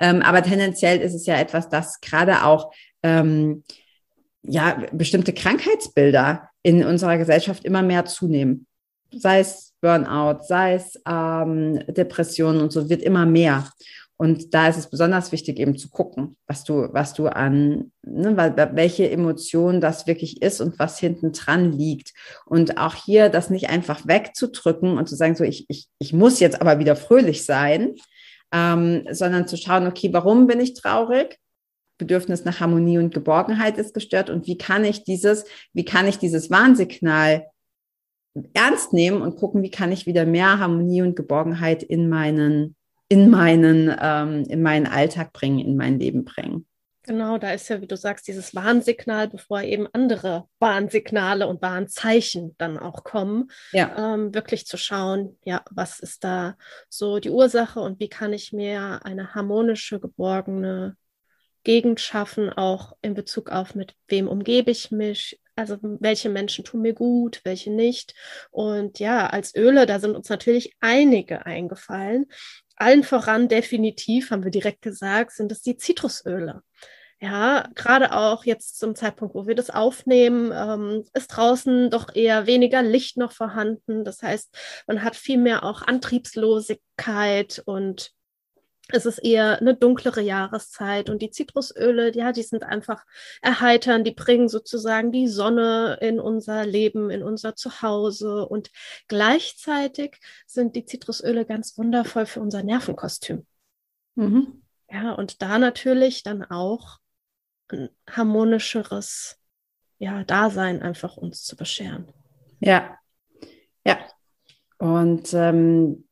ähm, 0.00 0.22
aber 0.22 0.42
tendenziell 0.42 0.98
ist 1.00 1.14
es 1.14 1.26
ja 1.26 1.36
etwas, 1.36 1.68
das 1.68 2.00
gerade 2.00 2.44
auch 2.44 2.72
ähm, 3.02 3.64
ja 4.42 4.82
bestimmte 4.92 5.34
Krankheitsbilder 5.34 6.48
in 6.62 6.84
unserer 6.84 7.18
Gesellschaft 7.18 7.66
immer 7.66 7.82
mehr 7.82 8.06
zunehmen 8.06 8.66
sei 9.12 9.40
es 9.40 9.74
Burnout, 9.80 10.42
sei 10.42 10.74
es 10.74 11.00
ähm, 11.06 11.80
Depressionen 11.88 12.60
und 12.60 12.72
so, 12.72 12.88
wird 12.88 13.02
immer 13.02 13.26
mehr. 13.26 13.64
Und 14.20 14.52
da 14.52 14.66
ist 14.68 14.76
es 14.76 14.90
besonders 14.90 15.30
wichtig, 15.30 15.60
eben 15.60 15.78
zu 15.78 15.90
gucken, 15.90 16.36
was 16.48 16.64
du, 16.64 16.88
was 16.92 17.14
du 17.14 17.28
an, 17.28 17.92
ne, 18.02 18.36
welche 18.72 19.08
Emotion 19.08 19.80
das 19.80 20.08
wirklich 20.08 20.42
ist 20.42 20.60
und 20.60 20.76
was 20.80 20.98
hinten 20.98 21.30
dran 21.32 21.72
liegt. 21.72 22.12
Und 22.44 22.78
auch 22.78 22.96
hier 22.96 23.28
das 23.28 23.48
nicht 23.48 23.70
einfach 23.70 24.08
wegzudrücken 24.08 24.98
und 24.98 25.08
zu 25.08 25.14
sagen, 25.14 25.36
so, 25.36 25.44
ich, 25.44 25.66
ich, 25.68 25.86
ich 26.00 26.12
muss 26.12 26.40
jetzt 26.40 26.60
aber 26.60 26.80
wieder 26.80 26.96
fröhlich 26.96 27.44
sein, 27.44 27.94
ähm, 28.52 29.06
sondern 29.12 29.46
zu 29.46 29.56
schauen, 29.56 29.86
okay, 29.86 30.12
warum 30.12 30.48
bin 30.48 30.58
ich 30.58 30.74
traurig? 30.74 31.38
Bedürfnis 31.96 32.44
nach 32.44 32.58
Harmonie 32.58 32.98
und 32.98 33.14
Geborgenheit 33.14 33.78
ist 33.78 33.94
gestört 33.94 34.30
und 34.30 34.46
wie 34.46 34.58
kann 34.58 34.84
ich 34.84 35.04
dieses, 35.04 35.44
wie 35.72 35.84
kann 35.84 36.08
ich 36.08 36.18
dieses 36.18 36.50
Warnsignal 36.50 37.46
ernst 38.52 38.92
nehmen 38.92 39.22
und 39.22 39.36
gucken, 39.36 39.62
wie 39.62 39.70
kann 39.70 39.92
ich 39.92 40.06
wieder 40.06 40.26
mehr 40.26 40.58
Harmonie 40.58 41.02
und 41.02 41.16
Geborgenheit 41.16 41.82
in 41.82 42.08
meinen 42.08 42.76
in 43.08 43.30
meinen, 43.30 43.94
ähm, 44.00 44.44
in 44.48 44.62
meinen 44.62 44.86
Alltag 44.86 45.32
bringen, 45.32 45.60
in 45.60 45.76
mein 45.76 45.98
Leben 45.98 46.24
bringen. 46.24 46.66
Genau, 47.04 47.38
da 47.38 47.52
ist 47.52 47.70
ja, 47.70 47.80
wie 47.80 47.86
du 47.86 47.96
sagst, 47.96 48.28
dieses 48.28 48.54
Warnsignal, 48.54 49.28
bevor 49.28 49.62
eben 49.62 49.88
andere 49.94 50.44
Warnsignale 50.58 51.46
und 51.46 51.62
Warnzeichen 51.62 52.54
dann 52.58 52.76
auch 52.76 53.02
kommen, 53.02 53.50
ja. 53.72 54.14
ähm, 54.14 54.34
wirklich 54.34 54.66
zu 54.66 54.76
schauen, 54.76 55.38
ja, 55.42 55.62
was 55.70 56.00
ist 56.00 56.22
da 56.22 56.56
so 56.90 57.18
die 57.18 57.30
Ursache 57.30 57.80
und 57.80 57.98
wie 57.98 58.10
kann 58.10 58.34
ich 58.34 58.52
mir 58.52 59.00
eine 59.04 59.34
harmonische, 59.34 60.00
geborgene 60.00 60.96
Gegend 61.64 61.98
schaffen, 61.98 62.50
auch 62.50 62.92
in 63.00 63.14
Bezug 63.14 63.50
auf, 63.50 63.74
mit 63.74 63.94
wem 64.08 64.28
umgebe 64.28 64.70
ich 64.70 64.90
mich, 64.90 65.40
also 65.58 65.78
welche 65.82 66.28
Menschen 66.28 66.64
tun 66.64 66.82
mir 66.82 66.94
gut, 66.94 67.40
welche 67.44 67.70
nicht. 67.70 68.14
Und 68.50 68.98
ja, 68.98 69.26
als 69.26 69.54
Öle, 69.54 69.86
da 69.86 70.00
sind 70.00 70.16
uns 70.16 70.28
natürlich 70.28 70.74
einige 70.80 71.44
eingefallen 71.46 72.26
allen 72.78 73.04
voran 73.04 73.48
definitiv, 73.48 74.30
haben 74.30 74.44
wir 74.44 74.50
direkt 74.50 74.82
gesagt, 74.82 75.32
sind 75.32 75.52
es 75.52 75.62
die 75.62 75.76
Zitrusöle. 75.76 76.62
Ja, 77.20 77.68
gerade 77.74 78.12
auch 78.12 78.44
jetzt 78.44 78.78
zum 78.78 78.94
Zeitpunkt, 78.94 79.34
wo 79.34 79.48
wir 79.48 79.56
das 79.56 79.70
aufnehmen, 79.70 80.52
ähm, 80.54 81.04
ist 81.14 81.26
draußen 81.28 81.90
doch 81.90 82.14
eher 82.14 82.46
weniger 82.46 82.80
Licht 82.82 83.16
noch 83.16 83.32
vorhanden. 83.32 84.04
Das 84.04 84.22
heißt, 84.22 84.56
man 84.86 85.02
hat 85.02 85.16
viel 85.16 85.38
mehr 85.38 85.64
auch 85.64 85.82
Antriebslosigkeit 85.82 87.60
und 87.66 88.12
es 88.92 89.06
ist 89.06 89.18
eher 89.18 89.60
eine 89.60 89.74
dunklere 89.74 90.20
Jahreszeit 90.20 91.10
und 91.10 91.20
die 91.20 91.30
Zitrusöle, 91.30 92.14
ja, 92.16 92.32
die 92.32 92.42
sind 92.42 92.62
einfach 92.62 93.04
erheitern, 93.42 94.04
die 94.04 94.12
bringen 94.12 94.48
sozusagen 94.48 95.12
die 95.12 95.28
Sonne 95.28 95.98
in 96.00 96.20
unser 96.20 96.64
Leben, 96.66 97.10
in 97.10 97.22
unser 97.22 97.54
Zuhause 97.54 98.46
und 98.46 98.70
gleichzeitig 99.08 100.18
sind 100.46 100.74
die 100.76 100.84
Zitrusöle 100.84 101.44
ganz 101.44 101.76
wundervoll 101.76 102.26
für 102.26 102.40
unser 102.40 102.62
Nervenkostüm. 102.62 103.46
Mhm. 104.14 104.62
Ja, 104.90 105.12
und 105.12 105.42
da 105.42 105.58
natürlich 105.58 106.22
dann 106.22 106.42
auch 106.44 106.98
ein 107.68 107.90
harmonischeres 108.08 109.38
ja, 109.98 110.24
Dasein 110.24 110.82
einfach 110.82 111.16
uns 111.16 111.42
zu 111.44 111.56
bescheren. 111.56 112.10
Ja, 112.60 112.98
ja. 113.84 113.98
Und 114.78 115.34
ähm, 115.34 116.07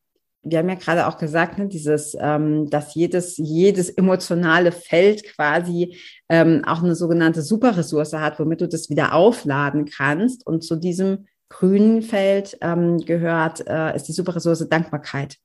wir 0.48 0.59
haben 0.59 0.68
ja 0.68 0.76
gerade 0.76 1.06
auch 1.06 1.18
gesagt, 1.18 1.59
ne, 1.59 1.66
dieses, 1.66 2.16
ähm, 2.20 2.70
dass 2.70 2.94
jedes, 2.94 3.37
jedes 3.37 3.90
emotionale 3.90 4.72
Feld 4.72 5.24
quasi 5.24 5.96
ähm, 6.28 6.62
auch 6.66 6.82
eine 6.82 6.94
sogenannte 6.94 7.42
Superressource 7.42 8.14
hat, 8.14 8.38
womit 8.38 8.61
du 8.61 8.68
das 8.68 8.88
wieder 8.88 9.14
aufladen 9.14 9.87
kannst. 9.87 10.46
Und 10.46 10.62
zu 10.62 10.76
diesem 10.76 11.26
grünen 11.48 12.02
Feld 12.02 12.56
ähm, 12.61 12.98
gehört, 12.98 13.66
äh, 13.66 13.94
ist 13.94 14.04
die 14.04 14.12
Superressource 14.12 14.68
Dankbarkeit. 14.68 15.37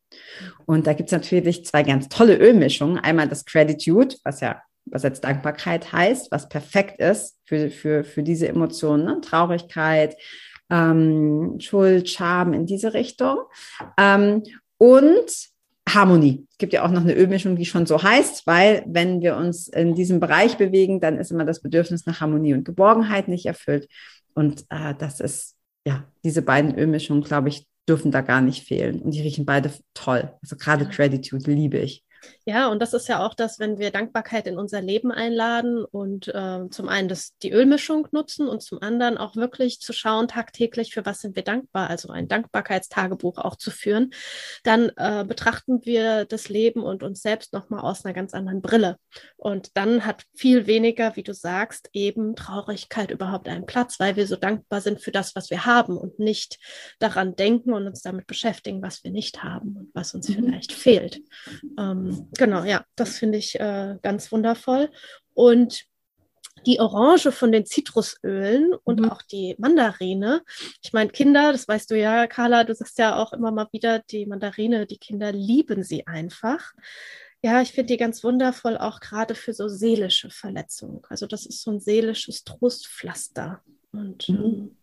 Und 0.66 0.88
da 0.88 0.94
gibt 0.94 1.10
es 1.10 1.14
natürlich 1.14 1.66
zwei 1.66 1.84
ganz 1.84 2.08
tolle 2.10 2.38
Ölmischungen. 2.38 2.98
Einmal 2.98 3.28
das 3.28 3.46
Gratitude, 3.46 4.16
was 4.24 4.42
ja 4.42 4.62
was 4.86 5.04
jetzt 5.04 5.24
Dankbarkeit 5.24 5.92
heißt, 5.92 6.32
was 6.32 6.50
perfekt 6.50 7.00
ist 7.00 7.38
für, 7.46 7.70
für, 7.70 8.04
für 8.04 8.24
diese 8.24 8.48
Emotionen, 8.48 9.06
ne? 9.06 9.22
Traurigkeit, 9.22 10.18
ähm, 10.72 11.58
Schuld, 11.60 12.10
Scham 12.10 12.54
in 12.54 12.66
diese 12.66 12.94
Richtung. 12.94 13.38
Ähm, 13.98 14.44
und 14.82 15.52
Harmonie. 15.88 16.48
Es 16.50 16.58
gibt 16.58 16.74
ja 16.74 16.84
auch 16.84 16.90
noch 16.90 17.02
eine 17.02 17.14
Ölmischung, 17.14 17.56
die 17.56 17.68
schon 17.68 17.86
so 17.86 18.02
heißt, 18.02 18.48
weil 18.48 18.84
wenn 18.88 19.22
wir 19.22 19.38
uns 19.38 19.68
in 19.68 19.94
diesem 19.94 20.20
Bereich 20.20 20.58
bewegen, 20.58 21.00
dann 21.00 21.20
ist 21.20 21.30
immer 21.30 21.46
das 21.46 21.62
Bedürfnis 21.62 22.08
nach 22.08 22.20
Harmonie 22.20 22.56
und 22.56 22.66
Geborgenheit 22.66 23.28
nicht 23.28 23.46
erfüllt. 23.46 23.88
Und 24.34 24.66
äh, 24.70 24.96
das 24.98 25.20
ist, 25.20 25.56
ja, 25.86 26.06
diese 26.24 26.42
beiden 26.42 26.74
Ölmischungen, 26.74 27.24
glaube 27.24 27.50
ich, 27.50 27.68
dürfen 27.88 28.10
da 28.10 28.22
gar 28.22 28.42
nicht 28.42 28.66
fehlen. 28.66 29.04
Und 29.04 29.12
die 29.12 29.22
riechen 29.22 29.46
beide 29.46 29.72
toll. 29.94 30.34
Also 30.42 30.56
gerade 30.56 30.88
Gratitude 30.88 31.52
liebe 31.52 31.78
ich. 31.78 32.04
Ja, 32.46 32.70
und 32.70 32.82
das 32.82 32.94
ist 32.94 33.08
ja 33.08 33.24
auch 33.24 33.36
das, 33.36 33.60
wenn 33.60 33.78
wir 33.78 33.92
Dankbarkeit 33.92 34.48
in 34.48 34.58
unser 34.58 34.82
Leben 34.82 35.12
einladen 35.12 35.86
und 35.86 36.28
äh, 36.30 36.68
zum 36.72 36.90
einen 36.90 37.08
das, 37.08 37.38
die 37.38 37.52
Ölmischung 37.52 38.08
nutzen 38.12 38.48
und 38.48 38.64
zum 38.64 38.82
anderen 38.82 39.20
auch 39.20 39.36
wirklich 39.36 39.80
zu 39.80 39.94
schauen, 39.94 40.28
tagtäglich, 40.28 40.92
für 40.94 41.06
was 41.06 41.20
sind 41.20 41.36
wir 41.36 41.44
dankbar, 41.44 41.90
also 41.90 42.10
ein 42.10 42.28
Dankbarkeitstagebuch 42.28 43.38
auch 43.38 43.56
zu 43.58 43.70
führen, 43.70 44.12
dann 44.64 44.92
äh, 44.96 45.24
betrachten 45.24 45.86
wir 45.86 46.26
das 46.26 46.50
Leben 46.50 46.82
und 46.82 47.04
uns 47.04 47.22
selbst 47.22 47.54
nochmal 47.54 47.82
aus 47.82 48.06
einer 48.06 48.16
ganz 48.16 48.34
anderen 48.34 48.62
Brille. 48.62 48.98
Und 49.38 49.78
dann 49.78 50.04
hat 50.04 50.24
viel 50.34 50.66
weniger, 50.66 51.16
wie 51.16 51.24
du 51.24 51.36
sagst, 51.36 51.90
eben 51.94 52.36
Traurigkeit 52.36 53.12
überhaupt 53.12 53.48
einen 53.50 53.68
Platz, 53.68 54.00
weil 54.00 54.16
wir 54.16 54.26
so 54.26 54.36
dankbar 54.36 54.82
sind 54.82 55.00
für 55.00 55.12
das, 55.12 55.36
was 55.36 55.52
wir 55.52 55.66
haben 55.68 55.96
und 55.96 56.18
nicht 56.18 56.58
daran 56.98 57.36
denken 57.36 57.74
und 57.74 57.86
uns 57.86 58.02
damit 58.02 58.26
beschäftigen, 58.26 58.82
was 58.82 59.04
wir 59.04 59.12
nicht 59.12 59.44
haben 59.44 59.78
und 59.78 59.92
was 59.94 60.16
uns 60.16 60.28
mhm. 60.28 60.34
vielleicht 60.34 60.72
fehlt. 60.72 61.22
Ähm, 61.78 62.30
genau, 62.38 62.64
ja, 62.64 62.86
das 62.96 63.18
finde 63.18 63.38
ich 63.38 63.60
äh, 63.60 63.98
ganz 64.02 64.32
wundervoll. 64.32 64.90
Und 65.34 65.86
die 66.66 66.80
Orange 66.80 67.32
von 67.32 67.52
den 67.52 67.66
Zitrusölen 67.66 68.74
und 68.84 69.00
mhm. 69.00 69.10
auch 69.10 69.22
die 69.22 69.56
Mandarine. 69.58 70.44
Ich 70.84 70.94
meine, 70.94 71.10
Kinder, 71.10 71.52
das 71.52 71.68
weißt 71.68 71.90
du 71.92 71.98
ja, 71.98 72.28
Carla, 72.28 72.64
du 72.64 72.76
sagst 72.76 72.98
ja 73.00 73.16
auch 73.16 73.34
immer 73.34 73.52
mal 73.52 73.68
wieder, 73.72 74.00
die 74.00 74.26
Mandarine, 74.26 74.86
die 74.86 74.98
Kinder 74.98 75.32
lieben 75.32 75.84
sie 75.84 76.06
einfach. 76.08 76.74
Ja, 77.44 77.62
ich 77.62 77.72
finde 77.72 77.94
die 77.94 77.98
ganz 77.98 78.24
wundervoll, 78.24 78.78
auch 78.78 79.00
gerade 79.00 79.34
für 79.34 79.54
so 79.54 79.68
seelische 79.68 80.30
Verletzungen. 80.30 81.02
Also 81.10 81.26
das 81.26 81.46
ist 81.46 81.64
so 81.64 81.72
ein 81.72 81.80
seelisches 81.80 82.44
Trostpflaster. 82.44 83.64
Und 83.92 84.30
mhm. 84.30 84.36
ähm, 84.36 84.78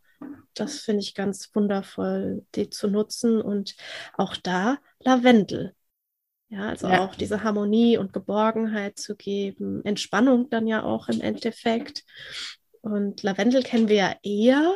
das 0.55 0.81
finde 0.81 1.03
ich 1.03 1.15
ganz 1.15 1.51
wundervoll, 1.55 2.45
die 2.57 2.69
zu 2.69 2.89
nutzen. 2.89 3.41
Und 3.41 3.77
auch 4.15 4.37
da 4.37 4.79
Lavendel. 5.01 5.75
Ja, 6.49 6.71
also 6.71 6.89
ja. 6.89 7.05
auch 7.05 7.15
diese 7.15 7.43
Harmonie 7.45 7.99
und 7.99 8.13
Geborgenheit 8.13 8.99
zu 8.99 9.17
geben, 9.17 9.85
Entspannung 9.85 10.49
dann 10.49 10.67
ja 10.67 10.83
auch 10.83 11.09
im 11.09 11.21
Endeffekt. 11.21 12.05
Und 12.81 13.23
Lavendel 13.23 13.63
kennen 13.63 13.89
wir 13.89 13.97
ja 13.97 14.15
eher 14.23 14.73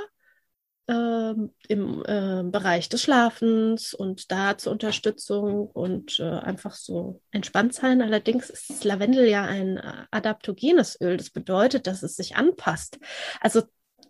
ähm, 0.88 1.52
im 1.68 2.02
äh, 2.04 2.42
Bereich 2.44 2.88
des 2.88 3.02
Schlafens 3.02 3.94
und 3.94 4.30
da 4.30 4.58
zur 4.58 4.72
Unterstützung 4.72 5.68
und 5.68 6.18
äh, 6.20 6.24
einfach 6.24 6.74
so 6.74 7.22
entspannt 7.30 7.72
sein. 7.72 8.02
Allerdings 8.02 8.50
ist 8.50 8.84
Lavendel 8.84 9.28
ja 9.28 9.44
ein 9.44 9.78
äh, 9.78 10.04
adaptogenes 10.10 11.00
Öl. 11.00 11.16
Das 11.16 11.30
bedeutet, 11.30 11.86
dass 11.86 12.02
es 12.02 12.16
sich 12.16 12.36
anpasst. 12.36 12.98
Also 13.40 13.62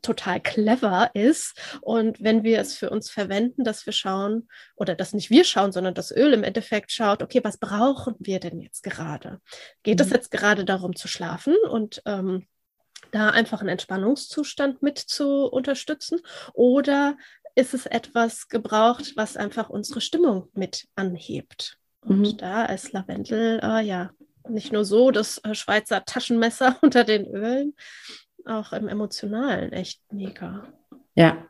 total 0.02 0.40
clever 0.40 1.10
ist. 1.14 1.58
Und 1.80 2.22
wenn 2.22 2.42
wir 2.42 2.60
es 2.60 2.76
für 2.76 2.90
uns 2.90 3.10
verwenden, 3.10 3.64
dass 3.64 3.86
wir 3.86 3.92
schauen, 3.92 4.48
oder 4.76 4.94
dass 4.94 5.14
nicht 5.14 5.30
wir 5.30 5.44
schauen, 5.44 5.72
sondern 5.72 5.94
das 5.94 6.14
Öl 6.14 6.32
im 6.32 6.44
Endeffekt 6.44 6.92
schaut, 6.92 7.22
okay, 7.22 7.40
was 7.42 7.58
brauchen 7.58 8.16
wir 8.18 8.40
denn 8.40 8.60
jetzt 8.60 8.82
gerade? 8.82 9.40
Geht 9.82 10.00
es 10.00 10.08
mhm. 10.08 10.14
jetzt 10.14 10.30
gerade 10.30 10.64
darum 10.64 10.94
zu 10.96 11.08
schlafen 11.08 11.54
und 11.70 12.02
ähm, 12.06 12.46
da 13.10 13.30
einfach 13.30 13.60
einen 13.60 13.70
Entspannungszustand 13.70 14.82
mit 14.82 14.98
zu 14.98 15.46
unterstützen? 15.46 16.20
Oder 16.52 17.16
ist 17.54 17.74
es 17.74 17.86
etwas 17.86 18.48
gebraucht, 18.48 19.12
was 19.16 19.36
einfach 19.36 19.70
unsere 19.70 20.00
Stimmung 20.00 20.48
mit 20.54 20.88
anhebt? 20.94 21.78
Und 22.04 22.20
mhm. 22.20 22.36
da 22.36 22.64
ist 22.64 22.92
Lavendel, 22.92 23.60
äh, 23.62 23.82
ja, 23.82 24.10
nicht 24.48 24.72
nur 24.72 24.84
so 24.84 25.10
das 25.10 25.38
äh, 25.38 25.54
Schweizer 25.54 26.04
Taschenmesser 26.04 26.76
unter 26.82 27.04
den 27.04 27.26
Ölen, 27.26 27.74
auch 28.46 28.72
im 28.72 28.88
Emotionalen 28.88 29.72
echt 29.72 30.00
mega. 30.12 30.64
Ja, 31.14 31.46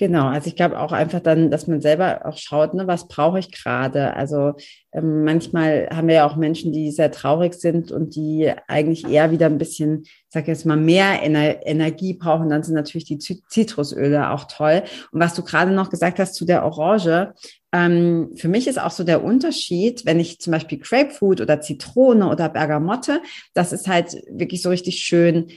Genau, 0.00 0.28
also 0.28 0.46
ich 0.46 0.54
glaube 0.54 0.78
auch 0.78 0.92
einfach 0.92 1.18
dann, 1.18 1.50
dass 1.50 1.66
man 1.66 1.80
selber 1.80 2.24
auch 2.24 2.36
schaut, 2.36 2.72
ne, 2.72 2.86
was 2.86 3.08
brauche 3.08 3.40
ich 3.40 3.50
gerade. 3.50 4.14
Also 4.14 4.54
ähm, 4.92 5.24
manchmal 5.24 5.88
haben 5.90 6.06
wir 6.06 6.14
ja 6.14 6.26
auch 6.26 6.36
Menschen, 6.36 6.70
die 6.70 6.92
sehr 6.92 7.10
traurig 7.10 7.54
sind 7.54 7.90
und 7.90 8.14
die 8.14 8.52
eigentlich 8.68 9.08
eher 9.08 9.32
wieder 9.32 9.46
ein 9.46 9.58
bisschen, 9.58 10.02
ich 10.04 10.12
sage 10.28 10.52
jetzt 10.52 10.66
mal, 10.66 10.76
mehr 10.76 11.20
Ener 11.24 11.66
Energie 11.66 12.14
brauchen. 12.14 12.48
Dann 12.48 12.62
sind 12.62 12.76
natürlich 12.76 13.06
die 13.06 13.18
Zitrusöle 13.18 14.30
auch 14.30 14.44
toll. 14.44 14.84
Und 15.10 15.18
was 15.18 15.34
du 15.34 15.42
gerade 15.42 15.72
noch 15.72 15.90
gesagt 15.90 16.20
hast 16.20 16.36
zu 16.36 16.44
der 16.44 16.64
Orange, 16.64 17.34
ähm, 17.72 18.30
für 18.36 18.48
mich 18.48 18.68
ist 18.68 18.80
auch 18.80 18.92
so 18.92 19.02
der 19.02 19.24
Unterschied, 19.24 20.06
wenn 20.06 20.20
ich 20.20 20.38
zum 20.38 20.52
Beispiel 20.52 20.78
Grapefruit 20.78 21.40
oder 21.40 21.60
Zitrone 21.60 22.28
oder 22.28 22.48
Bergamotte, 22.48 23.20
das 23.52 23.72
ist 23.72 23.88
halt 23.88 24.16
wirklich 24.30 24.62
so 24.62 24.70
richtig 24.70 25.00
schön 25.00 25.48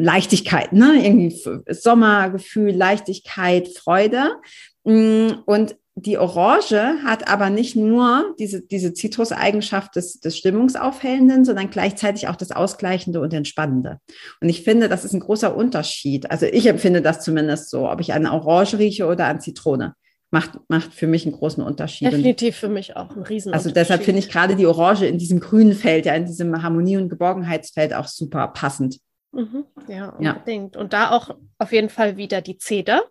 Leichtigkeit, 0.00 0.72
ne? 0.72 1.04
Irgendwie 1.04 1.36
Sommergefühl, 1.68 2.72
Leichtigkeit, 2.72 3.68
Freude. 3.68 4.36
Mm, 4.84 5.30
und 5.46 5.76
die 5.94 6.18
Orange 6.18 7.02
hat 7.04 7.28
aber 7.28 7.50
nicht 7.50 7.76
nur 7.76 8.34
diese, 8.38 8.62
diese 8.62 8.94
Zitruseigenschaft 8.94 9.96
des, 9.96 10.20
des 10.20 10.38
Stimmungsaufhellenden, 10.38 11.44
sondern 11.44 11.70
gleichzeitig 11.70 12.28
auch 12.28 12.36
das 12.36 12.52
Ausgleichende 12.52 13.20
und 13.20 13.34
Entspannende. 13.34 13.98
Und 14.40 14.48
ich 14.48 14.62
finde, 14.62 14.88
das 14.88 15.04
ist 15.04 15.12
ein 15.12 15.20
großer 15.20 15.54
Unterschied. 15.54 16.30
Also 16.30 16.46
ich 16.46 16.66
empfinde 16.66 17.02
das 17.02 17.20
zumindest 17.22 17.70
so, 17.70 17.90
ob 17.90 18.00
ich 18.00 18.14
an 18.14 18.26
Orange 18.26 18.78
rieche 18.78 19.06
oder 19.06 19.26
an 19.26 19.40
Zitrone. 19.40 19.94
Macht, 20.32 20.52
macht 20.68 20.94
für 20.94 21.08
mich 21.08 21.26
einen 21.26 21.34
großen 21.34 21.62
Unterschied. 21.62 22.12
Definitiv 22.12 22.56
für 22.56 22.68
mich 22.68 22.94
auch 22.94 23.16
ein 23.16 23.22
Riesen. 23.22 23.52
Also 23.52 23.72
deshalb 23.72 24.04
finde 24.04 24.20
ich 24.20 24.28
gerade 24.28 24.54
die 24.54 24.66
Orange 24.66 25.06
in 25.06 25.18
diesem 25.18 25.40
grünen 25.40 25.72
Feld, 25.72 26.06
ja, 26.06 26.14
in 26.14 26.24
diesem 26.24 26.62
Harmonie- 26.62 26.96
und 26.96 27.08
Geborgenheitsfeld 27.08 27.92
auch 27.92 28.06
super 28.06 28.46
passend. 28.46 29.00
Mhm, 29.32 29.64
ja, 29.88 30.10
unbedingt. 30.10 30.74
Ja. 30.74 30.80
Und 30.80 30.92
da 30.92 31.10
auch 31.10 31.36
auf 31.58 31.72
jeden 31.72 31.88
Fall 31.88 32.16
wieder 32.16 32.40
die 32.40 32.58
Zeder. 32.58 33.04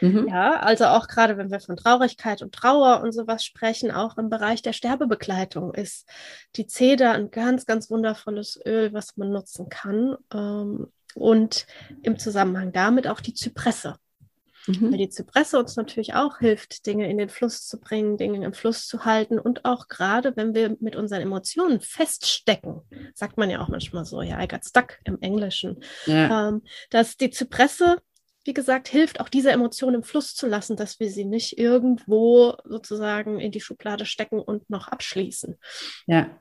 Mhm. 0.00 0.28
Ja, 0.28 0.60
also 0.60 0.86
auch 0.86 1.08
gerade 1.08 1.38
wenn 1.38 1.50
wir 1.50 1.60
von 1.60 1.76
Traurigkeit 1.76 2.42
und 2.42 2.54
Trauer 2.54 3.00
und 3.00 3.12
sowas 3.12 3.44
sprechen, 3.44 3.90
auch 3.90 4.18
im 4.18 4.28
Bereich 4.28 4.60
der 4.60 4.74
Sterbebegleitung 4.74 5.72
ist 5.72 6.06
die 6.56 6.66
Zeder 6.66 7.12
ein 7.12 7.30
ganz, 7.30 7.64
ganz 7.64 7.90
wundervolles 7.90 8.60
Öl, 8.66 8.92
was 8.92 9.16
man 9.16 9.30
nutzen 9.30 9.68
kann. 9.68 10.16
Ähm, 10.34 10.92
und 11.14 11.66
im 12.02 12.18
Zusammenhang 12.18 12.72
damit 12.72 13.08
auch 13.08 13.20
die 13.20 13.32
Zypresse. 13.32 13.96
Mhm. 14.66 14.90
Weil 14.90 14.98
die 14.98 15.08
Zypresse 15.08 15.58
uns 15.58 15.76
natürlich 15.76 16.14
auch 16.14 16.38
hilft, 16.38 16.86
Dinge 16.86 17.08
in 17.08 17.18
den 17.18 17.28
Fluss 17.28 17.66
zu 17.66 17.78
bringen, 17.78 18.16
Dinge 18.16 18.44
im 18.44 18.52
Fluss 18.52 18.86
zu 18.86 19.04
halten 19.04 19.38
und 19.38 19.64
auch 19.64 19.88
gerade, 19.88 20.36
wenn 20.36 20.54
wir 20.54 20.76
mit 20.80 20.96
unseren 20.96 21.22
Emotionen 21.22 21.80
feststecken, 21.80 22.82
sagt 23.14 23.36
man 23.36 23.50
ja 23.50 23.60
auch 23.60 23.68
manchmal 23.68 24.04
so, 24.04 24.22
ja, 24.22 24.42
I 24.42 24.48
got 24.48 24.64
stuck 24.64 24.98
im 25.04 25.20
Englischen, 25.20 25.82
ja. 26.06 26.48
ähm, 26.48 26.62
dass 26.90 27.16
die 27.16 27.30
Zypresse 27.30 27.98
wie 28.46 28.54
gesagt, 28.54 28.88
hilft 28.88 29.20
auch 29.20 29.28
diese 29.28 29.50
Emotion 29.50 29.94
im 29.94 30.04
Fluss 30.04 30.34
zu 30.34 30.46
lassen, 30.46 30.76
dass 30.76 31.00
wir 31.00 31.10
sie 31.10 31.24
nicht 31.24 31.58
irgendwo 31.58 32.54
sozusagen 32.64 33.40
in 33.40 33.50
die 33.50 33.60
Schublade 33.60 34.06
stecken 34.06 34.38
und 34.38 34.70
noch 34.70 34.86
abschließen. 34.88 35.56
Ja. 36.06 36.40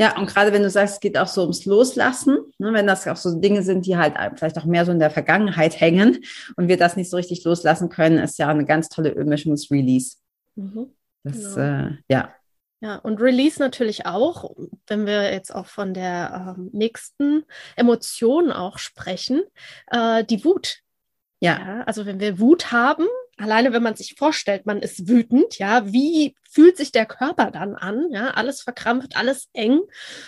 Ja, 0.00 0.16
und 0.16 0.30
gerade 0.30 0.50
wenn 0.54 0.62
du 0.62 0.70
sagst, 0.70 0.94
es 0.94 1.00
geht 1.00 1.18
auch 1.18 1.26
so 1.26 1.42
ums 1.42 1.66
Loslassen, 1.66 2.38
ne, 2.56 2.72
wenn 2.72 2.86
das 2.86 3.06
auch 3.06 3.16
so 3.16 3.38
Dinge 3.38 3.62
sind, 3.62 3.84
die 3.84 3.98
halt 3.98 4.14
vielleicht 4.36 4.56
auch 4.56 4.64
mehr 4.64 4.86
so 4.86 4.92
in 4.92 4.98
der 4.98 5.10
Vergangenheit 5.10 5.78
hängen 5.78 6.24
und 6.56 6.68
wir 6.68 6.78
das 6.78 6.96
nicht 6.96 7.10
so 7.10 7.18
richtig 7.18 7.44
loslassen 7.44 7.90
können, 7.90 8.16
ist 8.16 8.38
ja 8.38 8.48
eine 8.48 8.64
ganz 8.64 8.88
tolle 8.88 9.10
Ölmischungs-Release. 9.10 10.16
Mhm, 10.54 10.94
das, 11.22 11.54
genau. 11.54 11.88
äh, 11.88 11.90
ja. 12.08 12.34
Ja, 12.80 12.96
und 12.96 13.20
Release 13.20 13.60
natürlich 13.60 14.06
auch, 14.06 14.56
wenn 14.86 15.04
wir 15.04 15.34
jetzt 15.34 15.54
auch 15.54 15.66
von 15.66 15.92
der 15.92 16.56
ähm, 16.56 16.70
nächsten 16.72 17.44
Emotion 17.76 18.52
auch 18.52 18.78
sprechen, 18.78 19.42
äh, 19.88 20.24
die 20.24 20.46
Wut. 20.46 20.78
Ja. 21.40 21.58
ja. 21.58 21.82
Also 21.82 22.06
wenn 22.06 22.20
wir 22.20 22.38
Wut 22.38 22.72
haben, 22.72 23.06
alleine 23.40 23.72
wenn 23.72 23.82
man 23.82 23.96
sich 23.96 24.14
vorstellt, 24.16 24.66
man 24.66 24.80
ist 24.80 25.08
wütend, 25.08 25.58
ja, 25.58 25.92
wie 25.92 26.34
fühlt 26.50 26.76
sich 26.76 26.92
der 26.92 27.06
Körper 27.06 27.50
dann 27.50 27.74
an? 27.74 28.08
Ja, 28.10 28.30
alles 28.30 28.62
verkrampft, 28.62 29.16
alles 29.16 29.48
eng. 29.52 29.80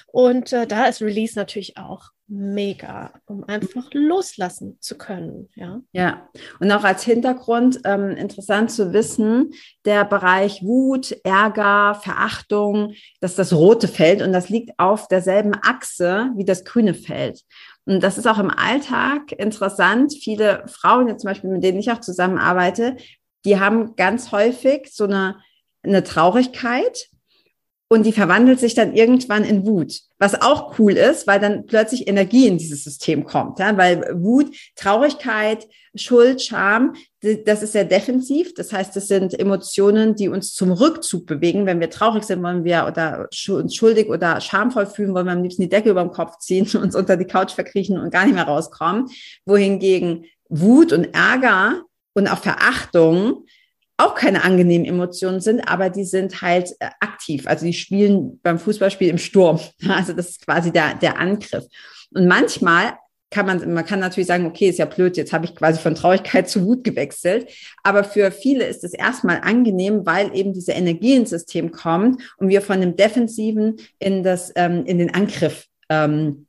Und 0.06 0.52
äh, 0.52 0.66
da 0.66 0.86
ist 0.86 1.02
Release 1.02 1.38
natürlich 1.38 1.76
auch 1.76 2.10
mega, 2.28 3.12
um 3.26 3.44
einfach 3.44 3.88
loslassen 3.92 4.78
zu 4.80 4.96
können. 4.96 5.50
Ja, 5.54 5.82
ja. 5.92 6.28
und 6.60 6.72
auch 6.72 6.84
als 6.84 7.02
Hintergrund 7.02 7.80
ähm, 7.84 8.12
interessant 8.12 8.70
zu 8.70 8.94
wissen, 8.94 9.52
der 9.84 10.04
Bereich 10.06 10.62
Wut, 10.62 11.14
Ärger, 11.24 12.00
Verachtung, 12.02 12.94
dass 13.20 13.34
das 13.34 13.52
rote 13.52 13.86
Feld 13.86 14.22
und 14.22 14.32
das 14.32 14.48
liegt 14.48 14.78
auf 14.78 15.08
derselben 15.08 15.52
Achse 15.62 16.30
wie 16.36 16.44
das 16.44 16.64
grüne 16.64 16.94
Feld. 16.94 17.42
Und 17.84 18.02
das 18.02 18.18
ist 18.18 18.26
auch 18.26 18.38
im 18.38 18.50
Alltag 18.50 19.32
interessant. 19.32 20.14
Viele 20.14 20.64
Frauen, 20.68 21.08
jetzt 21.08 21.22
zum 21.22 21.28
Beispiel, 21.28 21.50
mit 21.50 21.64
denen 21.64 21.78
ich 21.78 21.90
auch 21.90 22.00
zusammenarbeite, 22.00 22.96
die 23.44 23.58
haben 23.58 23.96
ganz 23.96 24.30
häufig 24.30 24.88
so 24.92 25.04
eine, 25.04 25.38
eine 25.82 26.04
Traurigkeit 26.04 27.08
und 27.88 28.06
die 28.06 28.12
verwandelt 28.12 28.60
sich 28.60 28.74
dann 28.74 28.94
irgendwann 28.94 29.44
in 29.44 29.66
Wut. 29.66 30.00
Was 30.18 30.40
auch 30.40 30.78
cool 30.78 30.92
ist, 30.92 31.26
weil 31.26 31.40
dann 31.40 31.66
plötzlich 31.66 32.08
Energie 32.08 32.46
in 32.46 32.56
dieses 32.56 32.84
System 32.84 33.24
kommt. 33.24 33.58
Ja? 33.58 33.76
Weil 33.76 34.14
Wut, 34.22 34.56
Traurigkeit, 34.76 35.66
Schuld, 35.94 36.40
Scham, 36.40 36.94
das 37.22 37.62
ist 37.62 37.72
sehr 37.72 37.84
defensiv. 37.84 38.52
Das 38.54 38.72
heißt, 38.72 38.96
das 38.96 39.06
sind 39.06 39.38
Emotionen, 39.38 40.16
die 40.16 40.28
uns 40.28 40.54
zum 40.54 40.72
Rückzug 40.72 41.24
bewegen. 41.26 41.66
Wenn 41.66 41.78
wir 41.78 41.88
traurig 41.88 42.24
sind, 42.24 42.42
wollen 42.42 42.64
wir 42.64 42.84
oder 42.86 43.28
uns 43.48 43.74
schuldig 43.76 44.08
oder 44.08 44.40
schamvoll 44.40 44.86
fühlen, 44.86 45.14
wollen 45.14 45.26
wir 45.26 45.32
am 45.32 45.42
liebsten 45.42 45.62
die 45.62 45.68
Decke 45.68 45.90
über 45.90 46.02
den 46.02 46.10
Kopf 46.10 46.38
ziehen, 46.38 46.68
uns 46.82 46.96
unter 46.96 47.16
die 47.16 47.26
Couch 47.26 47.52
verkriechen 47.52 47.98
und 47.98 48.10
gar 48.10 48.24
nicht 48.24 48.34
mehr 48.34 48.48
rauskommen. 48.48 49.08
Wohingegen 49.46 50.24
Wut 50.48 50.92
und 50.92 51.14
Ärger 51.14 51.82
und 52.14 52.26
auch 52.28 52.38
Verachtung 52.38 53.46
auch 53.98 54.14
keine 54.16 54.42
angenehmen 54.42 54.86
Emotionen 54.86 55.40
sind, 55.40 55.60
aber 55.68 55.88
die 55.88 56.04
sind 56.04 56.42
halt 56.42 56.70
äh, 56.80 56.88
aktiv. 56.98 57.46
Also 57.46 57.66
die 57.66 57.72
spielen 57.72 58.40
beim 58.42 58.58
Fußballspiel 58.58 59.08
im 59.08 59.18
Sturm. 59.18 59.60
Also 59.88 60.12
das 60.12 60.30
ist 60.30 60.44
quasi 60.44 60.72
der, 60.72 60.94
der 60.94 61.20
Angriff. 61.20 61.64
Und 62.12 62.26
manchmal 62.26 62.94
kann 63.32 63.46
man, 63.46 63.72
man 63.72 63.84
kann 63.84 63.98
natürlich 63.98 64.28
sagen, 64.28 64.46
okay, 64.46 64.68
ist 64.68 64.78
ja 64.78 64.84
blöd, 64.84 65.16
jetzt 65.16 65.32
habe 65.32 65.46
ich 65.46 65.56
quasi 65.56 65.80
von 65.80 65.96
Traurigkeit 65.96 66.48
zu 66.48 66.64
Wut 66.64 66.84
gewechselt. 66.84 67.48
Aber 67.82 68.04
für 68.04 68.30
viele 68.30 68.64
ist 68.64 68.84
es 68.84 68.92
erstmal 68.92 69.40
angenehm, 69.40 70.06
weil 70.06 70.36
eben 70.36 70.52
diese 70.52 70.72
Energie 70.72 71.16
ins 71.16 71.30
System 71.30 71.72
kommt 71.72 72.22
und 72.36 72.48
wir 72.48 72.62
von 72.62 72.80
dem 72.80 72.94
Defensiven 72.94 73.76
in 73.98 74.22
das, 74.22 74.52
ähm, 74.54 74.84
in 74.84 74.98
den 74.98 75.12
Angriff 75.12 75.66
ähm, 75.88 76.46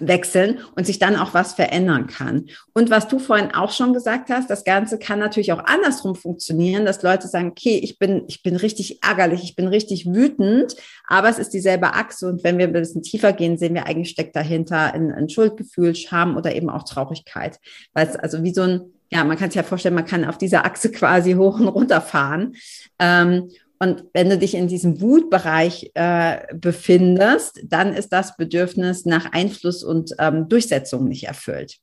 wechseln 0.00 0.58
und 0.76 0.86
sich 0.86 0.98
dann 0.98 1.16
auch 1.16 1.34
was 1.34 1.54
verändern 1.54 2.06
kann. 2.06 2.46
Und 2.72 2.90
was 2.90 3.08
du 3.08 3.18
vorhin 3.18 3.52
auch 3.52 3.70
schon 3.70 3.92
gesagt 3.92 4.30
hast, 4.30 4.50
das 4.50 4.64
Ganze 4.64 4.98
kann 4.98 5.18
natürlich 5.18 5.52
auch 5.52 5.64
andersrum 5.64 6.14
funktionieren, 6.14 6.84
dass 6.84 7.02
Leute 7.02 7.28
sagen, 7.28 7.48
okay, 7.50 7.78
ich 7.82 7.98
bin, 7.98 8.24
ich 8.26 8.42
bin 8.42 8.56
richtig 8.56 9.02
ärgerlich, 9.02 9.42
ich 9.44 9.56
bin 9.56 9.68
richtig 9.68 10.06
wütend, 10.06 10.74
aber 11.06 11.28
es 11.28 11.38
ist 11.38 11.50
dieselbe 11.50 11.94
Achse 11.94 12.28
und 12.28 12.44
wenn 12.44 12.58
wir 12.58 12.66
ein 12.66 12.72
bisschen 12.72 13.02
tiefer 13.02 13.32
gehen, 13.32 13.58
sehen 13.58 13.74
wir 13.74 13.86
eigentlich 13.86 14.10
steckt 14.10 14.34
dahinter 14.36 14.94
ein, 14.94 15.12
ein 15.12 15.28
Schuldgefühl, 15.28 15.94
Scham 15.94 16.36
oder 16.36 16.54
eben 16.54 16.70
auch 16.70 16.84
Traurigkeit. 16.84 17.58
Weil 17.92 18.08
es 18.08 18.16
also 18.16 18.42
wie 18.42 18.54
so 18.54 18.62
ein 18.62 18.80
ja, 19.10 19.22
man 19.22 19.36
kann 19.36 19.50
sich 19.50 19.56
ja 19.56 19.62
vorstellen, 19.62 19.94
man 19.94 20.06
kann 20.06 20.24
auf 20.24 20.38
dieser 20.38 20.64
Achse 20.64 20.90
quasi 20.90 21.34
hoch 21.34 21.60
und 21.60 21.68
runter 21.68 22.00
fahren. 22.00 22.56
Ähm, 22.98 23.50
und 23.84 24.04
wenn 24.14 24.30
du 24.30 24.38
dich 24.38 24.54
in 24.54 24.66
diesem 24.66 25.02
Wutbereich 25.02 25.90
äh, 25.92 26.54
befindest, 26.54 27.60
dann 27.64 27.92
ist 27.92 28.14
das 28.14 28.34
Bedürfnis 28.34 29.04
nach 29.04 29.32
Einfluss 29.32 29.84
und 29.84 30.14
ähm, 30.18 30.48
Durchsetzung 30.48 31.06
nicht 31.06 31.24
erfüllt. 31.24 31.76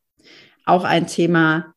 Auch 0.66 0.84
ein 0.84 1.06
Thema 1.06 1.76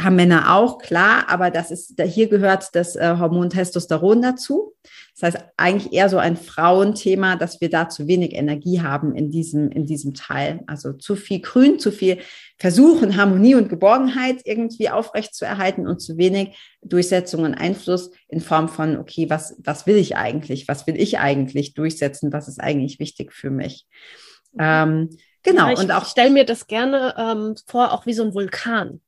haben 0.00 0.16
Männer 0.16 0.54
auch, 0.54 0.78
klar, 0.78 1.28
aber 1.28 1.50
das 1.50 1.70
ist, 1.70 2.00
hier 2.00 2.28
gehört 2.28 2.68
das 2.74 2.94
äh, 2.94 3.16
Hormon 3.18 3.50
Testosteron 3.50 4.22
dazu. 4.22 4.74
Das 5.18 5.34
heißt 5.34 5.44
eigentlich 5.56 5.92
eher 5.92 6.08
so 6.08 6.18
ein 6.18 6.36
Frauenthema, 6.36 7.34
dass 7.34 7.60
wir 7.60 7.68
da 7.68 7.88
zu 7.88 8.06
wenig 8.06 8.34
Energie 8.34 8.80
haben 8.80 9.16
in 9.16 9.30
diesem, 9.32 9.70
in 9.70 9.86
diesem 9.86 10.14
Teil. 10.14 10.60
Also 10.68 10.92
zu 10.92 11.16
viel 11.16 11.40
Grün, 11.40 11.80
zu 11.80 11.90
viel 11.90 12.18
Versuchen, 12.58 13.16
Harmonie 13.16 13.56
und 13.56 13.68
Geborgenheit 13.68 14.42
irgendwie 14.44 14.88
aufrecht 14.88 15.34
zu 15.34 15.44
erhalten 15.44 15.88
und 15.88 16.00
zu 16.00 16.16
wenig 16.16 16.56
Durchsetzung 16.82 17.42
und 17.42 17.54
Einfluss 17.54 18.12
in 18.28 18.40
Form 18.40 18.68
von, 18.68 18.98
okay, 18.98 19.28
was, 19.28 19.56
was 19.58 19.86
will 19.86 19.96
ich 19.96 20.16
eigentlich? 20.16 20.68
Was 20.68 20.86
will 20.86 20.96
ich 20.96 21.18
eigentlich 21.18 21.74
durchsetzen? 21.74 22.32
Was 22.32 22.46
ist 22.46 22.60
eigentlich 22.60 23.00
wichtig 23.00 23.32
für 23.32 23.50
mich? 23.50 23.86
Mhm. 24.52 24.58
Ähm, 24.60 25.08
Genau. 25.42 25.66
Ja, 25.66 25.72
ich, 25.72 25.78
und 25.78 25.90
auch 25.92 26.04
stelle 26.04 26.30
mir 26.30 26.44
das 26.44 26.66
gerne 26.66 27.14
ähm, 27.16 27.54
vor, 27.66 27.92
auch 27.92 28.06
wie 28.06 28.12
so 28.12 28.24
ein 28.24 28.34
Vulkan 28.34 29.00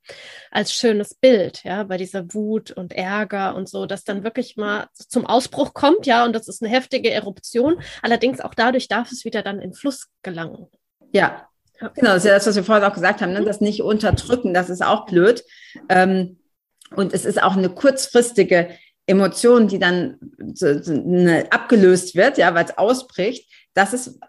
als 0.49 0.73
schönes 0.73 1.13
Bild, 1.13 1.63
ja, 1.63 1.83
bei 1.83 1.97
dieser 1.97 2.33
Wut 2.33 2.71
und 2.71 2.93
Ärger 2.93 3.55
und 3.55 3.69
so, 3.69 3.85
dass 3.85 4.03
dann 4.03 4.23
wirklich 4.23 4.57
mal 4.57 4.87
zum 4.93 5.25
Ausbruch 5.25 5.73
kommt, 5.73 6.05
ja, 6.05 6.25
und 6.25 6.33
das 6.33 6.47
ist 6.47 6.63
eine 6.63 6.71
heftige 6.71 7.11
Eruption. 7.11 7.81
Allerdings 8.01 8.39
auch 8.39 8.53
dadurch 8.53 8.87
darf 8.87 9.11
es 9.11 9.25
wieder 9.25 9.43
dann 9.43 9.59
in 9.59 9.73
Fluss 9.73 10.07
gelangen. 10.23 10.67
Ja, 11.11 11.47
genau, 11.79 12.13
das 12.13 12.17
ist 12.17 12.25
ja 12.25 12.33
das, 12.33 12.47
was 12.47 12.55
wir 12.55 12.63
vorhin 12.63 12.85
auch 12.85 12.93
gesagt 12.93 13.21
haben, 13.21 13.33
ne? 13.33 13.43
das 13.43 13.61
nicht 13.61 13.81
unterdrücken, 13.81 14.53
das 14.53 14.69
ist 14.69 14.83
auch 14.83 15.05
blöd. 15.05 15.43
Ähm, 15.89 16.39
und 16.95 17.13
es 17.13 17.25
ist 17.25 17.41
auch 17.41 17.55
eine 17.55 17.69
kurzfristige 17.69 18.77
Emotion, 19.05 19.67
die 19.67 19.79
dann 19.79 20.17
so, 20.53 20.81
so 20.81 20.93
eine, 20.93 21.51
abgelöst 21.51 22.15
wird, 22.15 22.37
ja, 22.37 22.53
weil 22.53 22.65
es 22.65 22.77
ausbricht. 22.77 23.49
Das 23.73 23.93
ist 23.93 24.19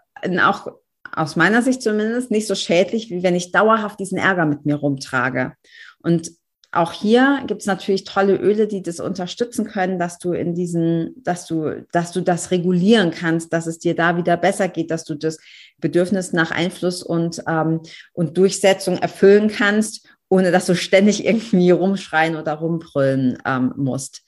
auch 0.41 0.67
aus 1.15 1.35
meiner 1.35 1.61
Sicht 1.61 1.81
zumindest 1.81 2.31
nicht 2.31 2.47
so 2.47 2.55
schädlich, 2.55 3.09
wie 3.09 3.23
wenn 3.23 3.35
ich 3.35 3.51
dauerhaft 3.51 3.99
diesen 3.99 4.17
Ärger 4.17 4.45
mit 4.45 4.65
mir 4.65 4.75
rumtrage. 4.75 5.53
Und 5.99 6.31
auch 6.73 6.91
hier 6.91 7.43
gibt 7.45 7.61
es 7.61 7.67
natürlich 7.67 8.03
tolle 8.03 8.35
Öle, 8.35 8.67
die 8.67 8.81
das 8.81 8.99
unterstützen 8.99 9.65
können, 9.65 9.99
dass 9.99 10.17
du 10.17 10.33
in 10.33 10.55
diesen, 10.55 11.13
dass 11.23 11.45
du, 11.45 11.85
dass 11.91 12.11
du 12.11 12.21
das 12.21 12.49
regulieren 12.49 13.11
kannst, 13.11 13.53
dass 13.53 13.67
es 13.67 13.77
dir 13.77 13.95
da 13.95 14.17
wieder 14.17 14.37
besser 14.37 14.67
geht, 14.67 14.89
dass 14.89 15.03
du 15.03 15.13
das 15.13 15.37
Bedürfnis 15.77 16.33
nach 16.33 16.49
Einfluss 16.49 17.03
und, 17.03 17.43
ähm, 17.47 17.81
und 18.13 18.37
Durchsetzung 18.37 18.97
erfüllen 18.97 19.49
kannst, 19.49 20.07
ohne 20.29 20.51
dass 20.51 20.65
du 20.65 20.75
ständig 20.75 21.25
irgendwie 21.25 21.69
rumschreien 21.69 22.35
oder 22.35 22.53
rumbrüllen 22.53 23.37
ähm, 23.45 23.73
musst. 23.77 24.23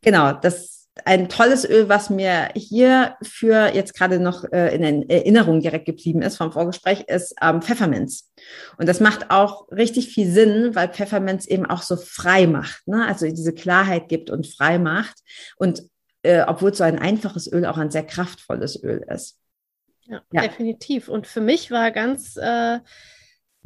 Genau, 0.00 0.32
das 0.32 0.77
ein 1.04 1.28
tolles 1.28 1.68
Öl, 1.68 1.88
was 1.88 2.10
mir 2.10 2.50
hier 2.54 3.16
für 3.22 3.74
jetzt 3.74 3.94
gerade 3.94 4.18
noch 4.18 4.44
äh, 4.52 4.74
in 4.74 5.08
Erinnerung 5.08 5.60
direkt 5.60 5.86
geblieben 5.86 6.22
ist 6.22 6.36
vom 6.36 6.52
Vorgespräch, 6.52 7.02
ist 7.08 7.34
ähm, 7.42 7.62
Pfefferminz. 7.62 8.30
Und 8.76 8.88
das 8.88 9.00
macht 9.00 9.30
auch 9.30 9.70
richtig 9.70 10.08
viel 10.08 10.30
Sinn, 10.30 10.74
weil 10.74 10.88
Pfefferminz 10.88 11.46
eben 11.46 11.66
auch 11.66 11.82
so 11.82 11.96
frei 11.96 12.46
macht, 12.46 12.86
ne? 12.86 13.06
also 13.06 13.26
diese 13.26 13.54
Klarheit 13.54 14.08
gibt 14.08 14.30
und 14.30 14.46
frei 14.46 14.78
macht. 14.78 15.16
Und 15.56 15.82
äh, 16.22 16.42
obwohl 16.46 16.74
so 16.74 16.84
ein 16.84 16.98
einfaches 16.98 17.50
Öl 17.50 17.66
auch 17.66 17.78
ein 17.78 17.90
sehr 17.90 18.04
kraftvolles 18.04 18.82
Öl 18.82 19.04
ist. 19.08 19.38
Ja, 20.06 20.22
ja. 20.32 20.42
definitiv. 20.42 21.08
Und 21.08 21.26
für 21.26 21.40
mich 21.40 21.70
war 21.70 21.90
ganz, 21.90 22.36
äh, 22.36 22.78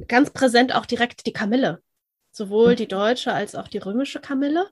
ganz 0.09 0.31
präsent 0.31 0.75
auch 0.75 0.87
direkt 0.87 1.27
die 1.27 1.33
Kamille 1.33 1.81
sowohl 2.33 2.75
die 2.75 2.89
deutsche 2.89 3.33
als 3.33 3.55
auch 3.55 3.69
die 3.69 3.79
römische 3.79 4.21
Kamille. 4.21 4.69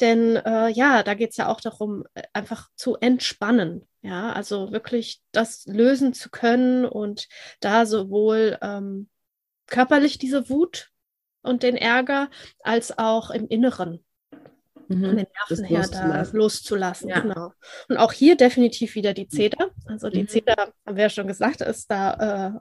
Denn 0.00 0.36
äh, 0.36 0.68
ja, 0.68 1.02
da 1.02 1.14
geht 1.14 1.30
es 1.30 1.36
ja 1.36 1.48
auch 1.48 1.60
darum, 1.60 2.04
äh, 2.14 2.22
einfach 2.32 2.68
zu 2.76 2.96
entspannen. 2.96 3.86
Ja, 4.02 4.32
also 4.32 4.72
wirklich 4.72 5.22
das 5.32 5.64
lösen 5.66 6.12
zu 6.12 6.28
können 6.30 6.84
und 6.84 7.28
da 7.60 7.86
sowohl 7.86 8.58
ähm, 8.60 9.08
körperlich 9.66 10.18
diese 10.18 10.50
Wut 10.50 10.90
und 11.42 11.62
den 11.62 11.76
Ärger 11.76 12.28
als 12.60 12.98
auch 12.98 13.30
im 13.30 13.48
Inneren 13.48 14.04
mhm. 14.88 15.04
von 15.04 15.16
den 15.16 15.26
Nerven 15.48 15.64
her 15.64 15.78
loszulassen. 15.78 16.32
da 16.32 16.38
loszulassen. 16.38 17.08
Ja. 17.08 17.20
Genau. 17.20 17.52
Und 17.88 17.96
auch 17.96 18.12
hier 18.12 18.36
definitiv 18.36 18.94
wieder 18.94 19.14
die 19.14 19.28
Zeder. 19.28 19.70
Also 19.86 20.10
die 20.10 20.22
mhm. 20.22 20.28
Zeder, 20.28 20.72
haben 20.86 20.96
wir 20.96 21.04
ja 21.04 21.10
schon 21.10 21.26
gesagt, 21.26 21.60
ist 21.60 21.90
da 21.90 22.14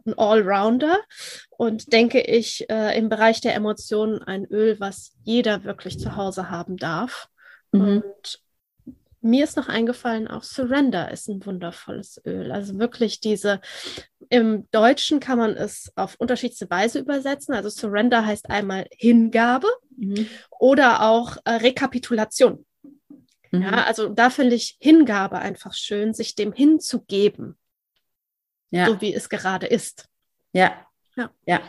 äh, 0.05 0.09
ein 0.09 0.17
Allrounder 0.17 0.99
und 1.49 1.91
denke 1.93 2.21
ich 2.21 2.69
äh, 2.69 2.97
im 2.97 3.09
Bereich 3.09 3.41
der 3.41 3.55
Emotionen 3.55 4.21
ein 4.21 4.45
Öl, 4.45 4.79
was 4.79 5.13
jeder 5.23 5.63
wirklich 5.63 5.99
zu 5.99 6.15
Hause 6.15 6.49
haben 6.49 6.77
darf. 6.77 7.27
Mhm. 7.71 7.81
Und 7.81 8.43
mir 9.23 9.45
ist 9.45 9.55
noch 9.55 9.69
eingefallen, 9.69 10.27
auch 10.27 10.43
Surrender 10.43 11.09
ist 11.09 11.29
ein 11.29 11.45
wundervolles 11.45 12.21
Öl. 12.25 12.51
Also 12.51 12.77
wirklich 12.77 13.21
diese, 13.21 13.61
im 14.29 14.69
Deutschen 14.71 15.19
kann 15.19 15.37
man 15.37 15.51
es 15.51 15.91
auf 15.95 16.15
unterschiedliche 16.17 16.69
Weise 16.69 16.99
übersetzen. 16.99 17.53
Also 17.53 17.69
Surrender 17.69 18.25
heißt 18.25 18.49
einmal 18.49 18.87
Hingabe 18.91 19.67
mhm. 19.95 20.27
oder 20.59 21.01
auch 21.01 21.37
äh, 21.45 21.51
Rekapitulation. 21.51 22.65
Mhm. 23.51 23.61
Ja, 23.61 23.83
also 23.85 24.09
da 24.09 24.29
finde 24.29 24.55
ich 24.55 24.77
Hingabe 24.79 25.39
einfach 25.39 25.73
schön, 25.73 26.13
sich 26.13 26.35
dem 26.35 26.53
hinzugeben. 26.53 27.57
Ja. 28.71 28.87
So 28.87 29.01
wie 29.01 29.13
es 29.13 29.29
gerade 29.29 29.67
ist. 29.67 30.07
Ja. 30.51 30.73
Ja. 31.15 31.29
ja. 31.45 31.61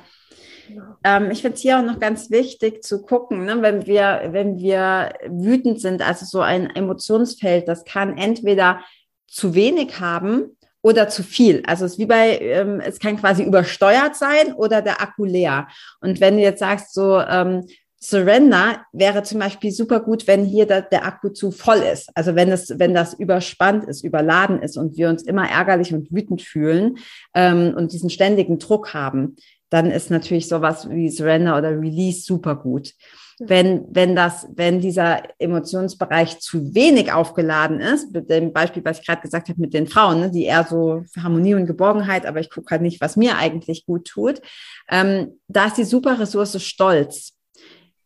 Genau. 0.66 0.96
Ähm, 1.04 1.30
ich 1.30 1.42
finde 1.42 1.56
es 1.56 1.60
hier 1.60 1.78
auch 1.78 1.84
noch 1.84 1.98
ganz 1.98 2.30
wichtig 2.30 2.82
zu 2.82 3.02
gucken, 3.02 3.44
ne, 3.44 3.60
wenn 3.60 3.86
wir, 3.86 4.28
wenn 4.30 4.58
wir 4.58 5.12
wütend 5.28 5.80
sind, 5.80 6.00
also 6.00 6.24
so 6.24 6.40
ein 6.40 6.74
Emotionsfeld, 6.74 7.68
das 7.68 7.84
kann 7.84 8.16
entweder 8.16 8.80
zu 9.26 9.54
wenig 9.54 10.00
haben 10.00 10.56
oder 10.84 11.08
zu 11.08 11.22
viel. 11.22 11.62
Also 11.66 11.86
es 11.86 11.92
ist 11.92 11.98
wie 11.98 12.06
bei, 12.06 12.38
ähm, 12.40 12.78
es 12.78 12.98
kann 12.98 13.16
quasi 13.16 13.42
übersteuert 13.42 14.16
sein 14.16 14.52
oder 14.54 14.82
der 14.82 15.00
Akku 15.00 15.24
leer. 15.24 15.66
Und 16.00 16.20
wenn 16.20 16.36
du 16.36 16.42
jetzt 16.42 16.60
sagst, 16.60 16.92
so 16.92 17.20
ähm, 17.20 17.66
Surrender 17.98 18.84
wäre 18.92 19.22
zum 19.22 19.40
Beispiel 19.40 19.72
super 19.72 20.00
gut, 20.00 20.26
wenn 20.26 20.44
hier 20.44 20.66
der, 20.66 20.82
der 20.82 21.06
Akku 21.06 21.30
zu 21.30 21.52
voll 21.52 21.78
ist. 21.78 22.10
Also 22.14 22.34
wenn 22.34 22.52
es, 22.52 22.78
wenn 22.78 22.92
das 22.92 23.14
überspannt 23.14 23.86
ist, 23.86 24.04
überladen 24.04 24.60
ist 24.60 24.76
und 24.76 24.98
wir 24.98 25.08
uns 25.08 25.22
immer 25.22 25.48
ärgerlich 25.48 25.94
und 25.94 26.12
wütend 26.12 26.42
fühlen 26.42 26.98
ähm, 27.32 27.72
und 27.74 27.94
diesen 27.94 28.10
ständigen 28.10 28.58
Druck 28.58 28.92
haben 28.92 29.36
dann 29.70 29.90
ist 29.90 30.08
natürlich 30.08 30.46
sowas 30.46 30.88
wie 30.88 31.08
Surrender 31.08 31.58
oder 31.58 31.70
Release 31.70 32.22
super 32.22 32.54
gut. 32.54 32.92
Wenn, 33.40 33.86
wenn 33.90 34.14
das, 34.14 34.46
wenn 34.54 34.80
dieser 34.80 35.22
Emotionsbereich 35.38 36.38
zu 36.38 36.74
wenig 36.74 37.12
aufgeladen 37.12 37.80
ist, 37.80 38.12
mit 38.12 38.30
dem 38.30 38.52
Beispiel, 38.52 38.84
was 38.84 39.00
ich 39.00 39.06
gerade 39.06 39.22
gesagt 39.22 39.48
habe, 39.48 39.60
mit 39.60 39.74
den 39.74 39.88
Frauen, 39.88 40.20
ne, 40.20 40.30
die 40.30 40.44
eher 40.44 40.64
so 40.64 41.02
für 41.12 41.22
Harmonie 41.22 41.54
und 41.54 41.66
Geborgenheit, 41.66 42.26
aber 42.26 42.40
ich 42.40 42.50
gucke 42.50 42.70
halt 42.70 42.82
nicht, 42.82 43.00
was 43.00 43.16
mir 43.16 43.36
eigentlich 43.36 43.86
gut 43.86 44.06
tut, 44.06 44.40
ähm, 44.88 45.40
da 45.48 45.66
ist 45.66 45.78
die 45.78 45.84
super 45.84 46.18
Ressource 46.18 46.62
Stolz. 46.62 47.36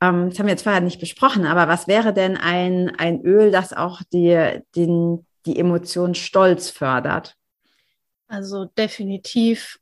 Ähm, 0.00 0.30
das 0.30 0.38
haben 0.38 0.46
wir 0.46 0.52
jetzt 0.52 0.62
vorher 0.62 0.80
nicht 0.80 1.00
besprochen, 1.00 1.44
aber 1.44 1.68
was 1.68 1.88
wäre 1.88 2.14
denn 2.14 2.36
ein, 2.36 2.94
ein 2.96 3.20
Öl, 3.22 3.50
das 3.50 3.72
auch 3.72 4.02
die, 4.12 4.60
den, 4.76 5.26
die 5.44 5.58
Emotion 5.58 6.14
Stolz 6.14 6.70
fördert? 6.70 7.34
Also 8.28 8.66
definitiv 8.66 9.78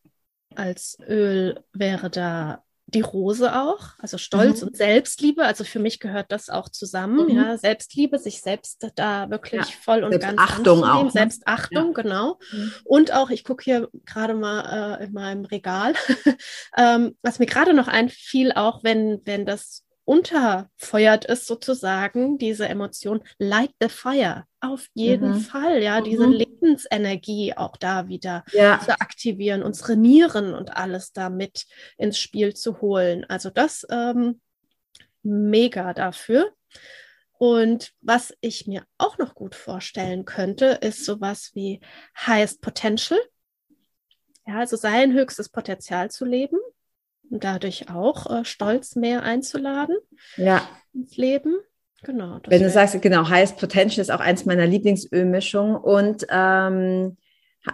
als 0.54 0.98
Öl 1.06 1.62
wäre 1.72 2.10
da 2.10 2.62
die 2.88 3.00
Rose 3.00 3.52
auch, 3.54 3.90
also 3.98 4.16
Stolz 4.16 4.60
mhm. 4.60 4.68
und 4.68 4.76
Selbstliebe. 4.76 5.44
Also 5.44 5.64
für 5.64 5.80
mich 5.80 5.98
gehört 5.98 6.30
das 6.30 6.48
auch 6.48 6.68
zusammen. 6.68 7.26
Mhm. 7.26 7.36
Ja, 7.36 7.58
Selbstliebe, 7.58 8.18
sich 8.18 8.40
selbst 8.40 8.86
da 8.94 9.28
wirklich 9.28 9.62
ja. 9.62 9.76
voll 9.82 10.04
und 10.04 10.18
ganz 10.20 10.40
Achtung 10.40 10.84
auch. 10.84 11.04
Ne? 11.04 11.10
Selbstachtung, 11.10 11.94
ja. 11.96 12.02
genau. 12.02 12.38
Mhm. 12.52 12.72
Und 12.84 13.12
auch, 13.12 13.30
ich 13.30 13.42
gucke 13.42 13.64
hier 13.64 13.88
gerade 14.04 14.34
mal 14.34 14.98
äh, 15.00 15.04
in 15.04 15.12
meinem 15.12 15.44
Regal, 15.44 15.94
ähm, 16.76 17.16
was 17.22 17.40
mir 17.40 17.46
gerade 17.46 17.74
noch 17.74 17.88
einfiel, 17.88 18.52
auch 18.52 18.84
wenn, 18.84 19.20
wenn 19.24 19.46
das 19.46 19.85
unterfeuert 20.06 21.24
ist 21.24 21.46
sozusagen, 21.46 22.38
diese 22.38 22.68
Emotion, 22.68 23.22
light 23.38 23.72
the 23.80 23.88
fire. 23.88 24.44
Auf 24.60 24.86
jeden 24.94 25.32
mhm. 25.32 25.40
Fall, 25.40 25.82
ja, 25.82 26.00
mhm. 26.00 26.04
diese 26.04 26.26
Lebensenergie 26.26 27.54
auch 27.56 27.76
da 27.76 28.08
wieder 28.08 28.44
ja. 28.52 28.80
zu 28.82 28.92
aktivieren, 29.00 29.62
unsere 29.62 29.96
Nieren 29.96 30.54
und 30.54 30.76
alles 30.76 31.12
damit 31.12 31.66
ins 31.98 32.18
Spiel 32.18 32.54
zu 32.54 32.80
holen. 32.80 33.24
Also 33.28 33.50
das 33.50 33.84
ähm, 33.90 34.40
mega 35.22 35.92
dafür. 35.92 36.52
Und 37.38 37.92
was 38.00 38.32
ich 38.40 38.66
mir 38.66 38.84
auch 38.96 39.18
noch 39.18 39.34
gut 39.34 39.54
vorstellen 39.54 40.24
könnte, 40.24 40.78
ist 40.80 41.04
sowas 41.04 41.50
wie 41.54 41.80
Highest 42.16 42.62
Potential. 42.62 43.20
Ja, 44.46 44.60
also 44.60 44.76
sein 44.76 45.12
höchstes 45.12 45.48
Potenzial 45.48 46.10
zu 46.12 46.24
leben 46.24 46.58
dadurch 47.30 47.90
auch 47.90 48.30
äh, 48.30 48.44
Stolz 48.44 48.96
mehr 48.96 49.22
einzuladen 49.22 49.96
ja. 50.36 50.62
ins 50.94 51.16
Leben. 51.16 51.56
Genau. 52.02 52.38
Wenn 52.46 52.62
du 52.62 52.70
sagst, 52.70 53.00
genau, 53.02 53.28
Highest 53.28 53.58
Potential 53.58 54.00
ist 54.00 54.10
auch 54.10 54.20
eins 54.20 54.44
meiner 54.44 54.66
Lieblingsölmischungen 54.66 55.76
und 55.76 56.26
ähm, 56.30 57.16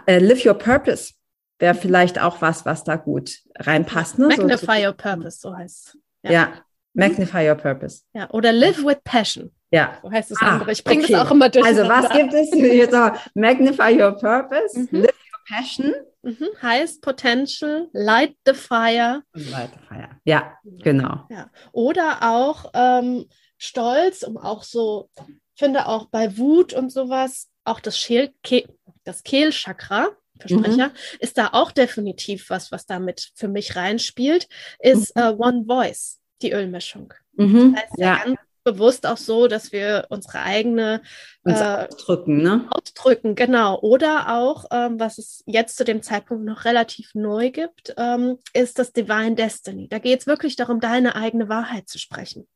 äh, 0.07 0.19
Live 0.19 0.45
Your 0.45 0.55
Purpose 0.55 1.13
wäre 1.59 1.75
vielleicht 1.75 2.19
auch 2.19 2.41
was, 2.41 2.65
was 2.65 2.83
da 2.83 2.95
gut 2.95 3.39
reinpasst. 3.55 4.17
Ne? 4.19 4.27
Magnify 4.27 4.81
so, 4.81 4.87
Your 4.87 4.93
Purpose, 4.93 5.39
so 5.39 5.55
heißt 5.55 5.87
es. 5.87 5.97
Ja. 6.23 6.31
ja. 6.31 6.53
Magnify 6.93 7.47
Your 7.47 7.55
Purpose. 7.55 8.01
Ja, 8.13 8.29
oder 8.31 8.51
Live 8.51 8.83
with 8.83 8.97
Passion. 9.03 9.51
Ja. 9.71 9.97
So 10.03 10.11
heißt 10.11 10.31
es 10.31 10.37
ah, 10.41 10.53
andere. 10.53 10.71
Ich 10.71 10.83
bringe 10.83 11.03
okay. 11.03 11.13
das 11.13 11.27
auch 11.27 11.31
immer 11.31 11.49
durch. 11.49 11.65
Also 11.65 11.87
was 11.87 12.09
gibt 12.09 12.33
es? 12.33 12.53
Jetzt 12.53 12.95
Magnify 13.33 13.99
Your 13.99 14.11
Purpose, 14.11 14.79
mhm. 14.79 15.01
Live 15.01 15.22
Passion 15.47 15.93
Mhm. 16.23 16.49
Highest 16.61 17.01
Potential, 17.01 17.89
Light 17.91 18.35
the 18.45 18.53
Fire. 18.53 19.23
Light 19.33 19.71
the 19.73 19.85
Fire. 19.87 20.09
Ja, 20.23 20.57
genau. 20.63 21.27
Ja. 21.29 21.51
Oder 21.73 22.19
auch 22.21 22.71
ähm, 22.73 23.25
Stolz, 23.57 24.23
um 24.23 24.37
auch 24.37 24.63
so, 24.63 25.09
ich 25.17 25.59
finde 25.59 25.85
auch 25.87 26.05
bei 26.07 26.37
Wut 26.37 26.73
und 26.73 26.91
sowas, 26.91 27.49
auch 27.65 27.81
das, 27.81 27.99
Scheel, 27.99 28.33
Ke 28.41 28.65
das 29.03 29.23
Kehlchakra, 29.23 30.11
Versprecher, 30.39 30.87
mhm. 30.89 31.19
ist 31.19 31.37
da 31.37 31.49
auch 31.51 31.71
definitiv 31.71 32.49
was, 32.49 32.71
was 32.71 32.85
damit 32.85 33.31
für 33.35 33.49
mich 33.49 33.75
reinspielt, 33.75 34.47
ist 34.79 35.15
mhm. 35.15 35.21
uh, 35.21 35.35
One 35.37 35.65
Voice, 35.65 36.21
die 36.41 36.53
Ölmischung. 36.53 37.13
Mhm. 37.33 37.73
Das 37.73 37.83
heißt 37.83 37.93
ja, 37.97 38.05
ja 38.05 38.23
ganz 38.23 38.39
bewusst 38.63 39.05
auch 39.05 39.17
so, 39.17 39.47
dass 39.47 39.71
wir 39.71 40.05
unsere 40.09 40.39
eigene 40.39 41.01
Uns 41.43 41.59
äh, 41.59 41.87
ausdrücken, 41.89 42.41
ne? 42.41 42.67
Ausdrücken, 42.71 43.35
genau. 43.35 43.79
Oder 43.79 44.37
auch, 44.37 44.65
ähm, 44.71 44.99
was 44.99 45.17
es 45.17 45.43
jetzt 45.45 45.77
zu 45.77 45.83
dem 45.83 46.01
Zeitpunkt 46.01 46.45
noch 46.45 46.65
relativ 46.65 47.13
neu 47.13 47.51
gibt, 47.51 47.93
ähm, 47.97 48.37
ist 48.53 48.79
das 48.79 48.93
Divine 48.93 49.35
Destiny. 49.35 49.87
Da 49.89 49.99
geht 49.99 50.21
es 50.21 50.27
wirklich 50.27 50.55
darum, 50.55 50.79
deine 50.79 51.15
eigene 51.15 51.49
Wahrheit 51.49 51.89
zu 51.89 51.99
sprechen. 51.99 52.47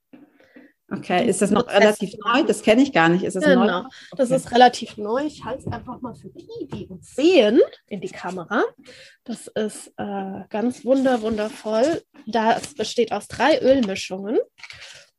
Okay, 0.89 1.27
ist 1.27 1.41
das 1.41 1.51
noch 1.51 1.67
relativ 1.67 2.13
neu? 2.23 2.43
Das 2.43 2.61
kenne 2.61 2.81
ich 2.81 2.93
gar 2.93 3.09
nicht. 3.09 3.23
Ist 3.23 3.35
das 3.35 3.43
genau, 3.43 3.65
neu? 3.65 3.79
Okay. 3.79 3.89
das 4.15 4.31
ist 4.31 4.51
relativ 4.53 4.95
neu. 4.95 5.25
Ich 5.25 5.43
halte 5.43 5.63
es 5.67 5.67
einfach 5.67 5.99
mal 5.99 6.15
für 6.15 6.29
die, 6.29 6.67
die 6.67 6.87
uns 6.87 7.13
sehen, 7.13 7.59
in 7.87 7.99
die 7.99 8.09
Kamera. 8.09 8.63
Das 9.25 9.47
ist 9.47 9.91
äh, 9.97 10.43
ganz 10.49 10.85
wunder, 10.85 11.21
wundervoll. 11.21 12.03
Das 12.25 12.73
besteht 12.73 13.11
aus 13.11 13.27
drei 13.27 13.59
Ölmischungen. 13.59 14.39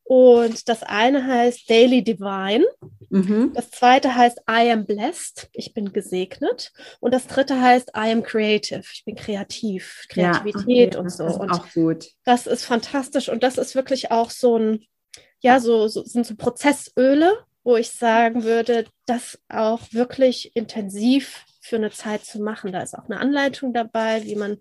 Und 0.09 0.69
das 0.69 0.81
eine 0.81 1.23
heißt 1.23 1.69
Daily 1.69 2.03
Divine. 2.03 2.65
Mhm. 3.11 3.51
Das 3.53 3.69
zweite 3.69 4.15
heißt 4.15 4.39
I 4.49 4.71
am 4.71 4.87
blessed. 4.87 5.51
Ich 5.53 5.75
bin 5.75 5.93
gesegnet. 5.93 6.71
Und 6.99 7.13
das 7.13 7.27
dritte 7.27 7.61
heißt 7.61 7.91
I 7.95 8.11
am 8.11 8.23
creative. 8.23 8.81
Ich 8.91 9.05
bin 9.05 9.15
kreativ. 9.15 10.07
Kreativität 10.09 10.95
ja, 10.95 10.99
okay, 10.99 11.05
und 11.05 11.11
so. 11.11 11.25
und 11.25 11.51
auch 11.51 11.71
gut. 11.73 12.07
Das 12.23 12.47
ist 12.47 12.65
fantastisch. 12.65 13.29
Und 13.29 13.43
das 13.43 13.59
ist 13.59 13.75
wirklich 13.75 14.09
auch 14.09 14.31
so 14.31 14.57
ein, 14.57 14.83
ja, 15.41 15.59
so, 15.59 15.87
so 15.87 16.03
sind 16.03 16.25
so 16.25 16.33
Prozessöle, 16.35 17.31
wo 17.63 17.75
ich 17.75 17.91
sagen 17.91 18.43
würde, 18.43 18.85
das 19.05 19.37
auch 19.47 19.81
wirklich 19.91 20.55
intensiv 20.55 21.45
für 21.61 21.75
eine 21.75 21.91
Zeit 21.91 22.25
zu 22.25 22.41
machen. 22.41 22.71
Da 22.71 22.81
ist 22.81 22.97
auch 22.97 23.05
eine 23.05 23.19
Anleitung 23.19 23.73
dabei, 23.73 24.23
wie 24.23 24.35
man 24.35 24.57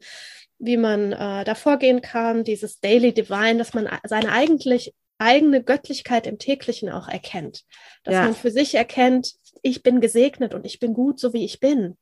wie 0.59 0.77
man 0.77 1.13
äh, 1.13 1.45
da 1.45 1.55
vorgehen 1.55 2.03
kann, 2.03 2.43
dieses 2.43 2.81
Daily 2.81 3.15
Divine, 3.15 3.59
dass 3.59 3.75
man 3.75 3.89
seine 4.03 4.33
eigentlich 4.33 4.93
eigene 5.19 5.63
Göttlichkeit 5.63 6.27
im 6.27 6.39
täglichen 6.39 6.91
auch 6.91 7.09
erkennt. 7.09 7.65
Dass 8.05 8.15
ja. 8.15 8.23
man 8.25 8.35
für 8.35 8.51
sich 8.51 8.75
erkennt, 8.75 9.35
ich 9.63 9.83
bin 9.83 10.01
gesegnet 10.01 10.55
und 10.55 10.65
ich 10.65 10.79
bin 10.79 10.95
gut, 10.95 11.19
so 11.19 11.33
wie 11.33 11.45
ich 11.45 11.61
bin. 11.61 11.97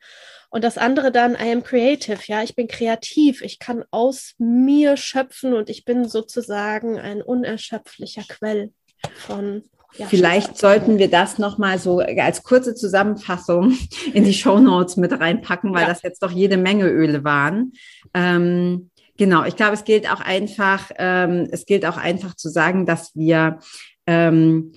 Und 0.51 0.63
das 0.63 0.79
andere 0.79 1.11
dann, 1.11 1.35
I 1.35 1.53
am 1.53 1.63
creative, 1.63 2.21
ja, 2.27 2.43
ich 2.43 2.55
bin 2.55 2.69
kreativ, 2.69 3.43
ich 3.43 3.59
kann 3.59 3.85
aus 3.91 4.35
mir 4.39 4.97
schöpfen 4.97 5.55
und 5.55 5.69
ich 5.71 5.85
bin 5.85 6.09
sozusagen 6.09 6.99
ein 6.99 7.23
unerschöpflicher 7.23 8.23
Quell 8.29 8.73
von 9.15 9.65
ja, 9.99 10.07
Vielleicht 10.07 10.59
sollten 10.59 10.99
wir 10.99 11.09
das 11.09 11.39
nochmal 11.39 11.79
so 11.79 12.01
als 12.01 12.43
kurze 12.43 12.75
Zusammenfassung 12.75 13.79
in 14.13 14.25
die 14.25 14.35
Show 14.35 14.59
Notes 14.59 14.97
mit 14.97 15.13
reinpacken, 15.13 15.73
weil 15.73 15.83
ja. 15.83 15.89
das 15.89 16.03
jetzt 16.03 16.23
doch 16.23 16.31
jede 16.31 16.59
Menge 16.59 16.87
Öle 16.87 17.25
waren. 17.25 17.73
Ähm, 18.13 18.91
genau, 19.17 19.45
ich 19.45 19.57
glaube, 19.57 19.75
es 19.75 19.85
gilt 19.85 20.11
auch 20.11 20.21
einfach, 20.21 20.91
ähm, 20.99 21.49
es 21.51 21.67
gilt 21.67 21.87
auch 21.87 21.97
einfach 21.97 22.35
zu 22.35 22.49
sagen, 22.49 22.87
dass 22.87 23.15
wir 23.15 23.59
ähm, 24.07 24.73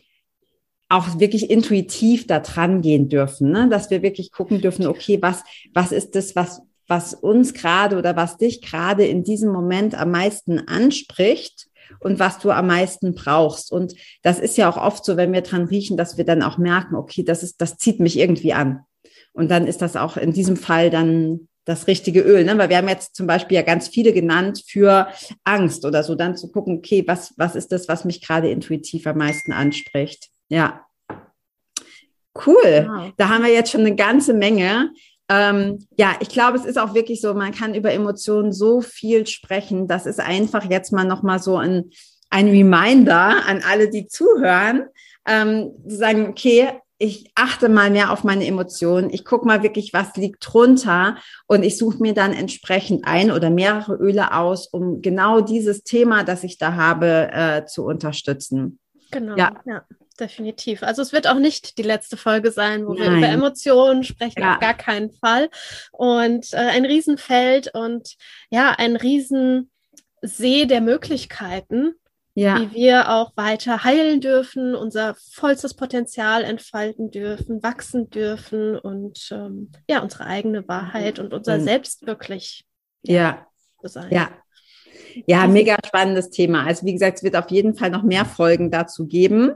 auch 0.89 1.19
wirklich 1.19 1.49
intuitiv 1.49 2.25
da 2.25 2.39
dran 2.39 2.81
gehen 2.81 3.09
dürfen, 3.09 3.51
ne? 3.51 3.69
dass 3.69 3.91
wir 3.91 4.01
wirklich 4.01 4.31
gucken 4.31 4.59
dürfen, 4.59 4.87
okay, 4.87 5.19
was, 5.21 5.43
was 5.73 5.91
ist 5.91 6.15
das, 6.15 6.35
was, 6.35 6.61
was 6.87 7.13
uns 7.13 7.53
gerade 7.53 7.97
oder 7.97 8.15
was 8.15 8.37
dich 8.37 8.61
gerade 8.61 9.05
in 9.05 9.23
diesem 9.23 9.51
Moment 9.51 9.93
am 9.93 10.09
meisten 10.09 10.67
anspricht 10.67 11.67
und 11.99 12.17
was 12.17 12.39
du 12.39 12.49
am 12.49 12.67
meisten 12.67 13.13
brauchst. 13.13 13.71
Und 13.71 13.93
das 14.23 14.39
ist 14.39 14.57
ja 14.57 14.69
auch 14.69 14.77
oft 14.77 15.05
so, 15.05 15.15
wenn 15.15 15.31
wir 15.31 15.41
dran 15.41 15.65
riechen, 15.65 15.97
dass 15.97 16.17
wir 16.17 16.25
dann 16.25 16.41
auch 16.41 16.57
merken, 16.57 16.95
okay, 16.95 17.23
das 17.23 17.43
ist, 17.43 17.61
das 17.61 17.77
zieht 17.77 17.99
mich 17.99 18.17
irgendwie 18.17 18.53
an. 18.53 18.81
Und 19.33 19.51
dann 19.51 19.67
ist 19.67 19.83
das 19.83 19.95
auch 19.95 20.17
in 20.17 20.33
diesem 20.33 20.57
Fall 20.57 20.89
dann 20.89 21.47
das 21.69 21.85
richtige 21.87 22.21
Öl, 22.21 22.43
ne? 22.43 22.57
Weil 22.57 22.69
wir 22.69 22.77
haben 22.77 22.87
jetzt 22.87 23.15
zum 23.15 23.27
Beispiel 23.27 23.55
ja 23.55 23.61
ganz 23.61 23.87
viele 23.87 24.11
genannt 24.11 24.63
für 24.67 25.07
Angst 25.43 25.85
oder 25.85 26.03
so, 26.03 26.15
dann 26.15 26.35
zu 26.35 26.51
gucken, 26.51 26.79
okay, 26.79 27.03
was, 27.07 27.33
was 27.37 27.55
ist 27.55 27.71
das, 27.71 27.87
was 27.87 28.05
mich 28.05 28.25
gerade 28.25 28.49
intuitiv 28.49 29.05
am 29.05 29.17
meisten 29.17 29.53
anspricht? 29.53 30.29
Ja. 30.49 30.85
Cool. 32.45 32.87
Wow. 32.89 33.11
Da 33.17 33.29
haben 33.29 33.43
wir 33.43 33.51
jetzt 33.51 33.71
schon 33.71 33.81
eine 33.81 33.95
ganze 33.95 34.33
Menge. 34.33 34.91
Ähm, 35.29 35.85
ja, 35.95 36.15
ich 36.21 36.29
glaube, 36.29 36.57
es 36.57 36.65
ist 36.65 36.79
auch 36.79 36.95
wirklich 36.95 37.21
so, 37.21 37.35
man 37.35 37.53
kann 37.53 37.75
über 37.75 37.93
Emotionen 37.93 38.51
so 38.51 38.81
viel 38.81 39.27
sprechen. 39.27 39.87
Das 39.87 40.07
ist 40.07 40.19
einfach 40.19 40.67
jetzt 40.69 40.91
mal 40.91 41.05
nochmal 41.05 41.39
so 41.39 41.57
ein, 41.57 41.91
ein 42.31 42.49
Reminder 42.49 43.45
an 43.45 43.61
alle, 43.69 43.91
die 43.91 44.07
zuhören, 44.07 44.85
ähm, 45.27 45.71
zu 45.87 45.97
sagen, 45.97 46.29
okay, 46.29 46.69
ich 46.99 47.31
achte 47.33 47.69
mal 47.69 47.89
mehr 47.89 48.11
auf 48.11 48.25
meine 48.25 48.45
Emotionen. 48.45 49.09
Ich 49.09 49.23
gucke 49.23 49.47
mal 49.47 49.63
wirklich, 49.63 49.93
was 49.93 50.15
liegt 50.17 50.45
drunter 50.45 51.17
und 51.47 51.63
ich 51.63 51.77
suche 51.77 51.99
mir 51.99 52.13
dann 52.13 52.33
entsprechend 52.33 53.07
ein 53.07 53.31
oder 53.31 53.49
mehrere 53.49 53.95
Öle 53.95 54.33
aus, 54.33 54.67
um 54.67 55.01
genau 55.01 55.39
dieses 55.39 55.83
Thema, 55.83 56.23
das 56.23 56.43
ich 56.43 56.57
da 56.57 56.73
habe, 56.73 57.29
äh, 57.31 57.65
zu 57.65 57.85
unterstützen. 57.85 58.79
Genau. 59.11 59.37
Ja. 59.37 59.53
ja 59.65 59.85
definitiv. 60.19 60.83
Also 60.83 61.01
es 61.01 61.13
wird 61.13 61.27
auch 61.27 61.39
nicht 61.39 61.77
die 61.77 61.83
letzte 61.83 62.17
Folge 62.17 62.51
sein, 62.51 62.85
wo 62.85 62.93
Nein. 62.93 63.11
wir 63.11 63.17
über 63.17 63.27
Emotionen 63.29 64.03
sprechen, 64.03 64.41
ja. 64.41 64.55
auf 64.55 64.59
gar 64.59 64.73
keinen 64.73 65.11
Fall. 65.11 65.49
Und 65.91 66.53
äh, 66.53 66.57
ein 66.57 66.85
Riesenfeld 66.85 67.73
und 67.73 68.17
ja, 68.49 68.75
ein 68.77 68.97
Riesensee 68.97 70.65
der 70.65 70.81
Möglichkeiten, 70.81 71.93
ja. 72.35 72.61
wie 72.61 72.73
wir 72.73 73.09
auch 73.09 73.35
weiter 73.35 73.83
heilen 73.83 74.21
dürfen, 74.21 74.75
unser 74.75 75.15
vollstes 75.31 75.73
Potenzial 75.73 76.43
entfalten 76.43 77.11
dürfen, 77.11 77.61
wachsen 77.63 78.09
dürfen 78.09 78.77
und 78.77 79.29
ähm, 79.31 79.71
ja, 79.89 80.01
unsere 80.01 80.25
eigene 80.25 80.67
Wahrheit 80.67 81.19
und 81.19 81.33
unser. 81.33 81.59
Selbst 81.59 82.05
wirklich 82.05 82.65
ja. 83.03 83.45
sein. 83.83 84.11
Ja. 84.11 84.29
Ja, 85.25 85.47
mega 85.47 85.75
spannendes 85.85 86.29
Thema. 86.29 86.65
Also 86.65 86.85
wie 86.85 86.93
gesagt, 86.93 87.17
es 87.17 87.23
wird 87.23 87.35
auf 87.35 87.49
jeden 87.49 87.75
Fall 87.75 87.89
noch 87.89 88.03
mehr 88.03 88.25
Folgen 88.25 88.69
dazu 88.69 89.07
geben. 89.07 89.53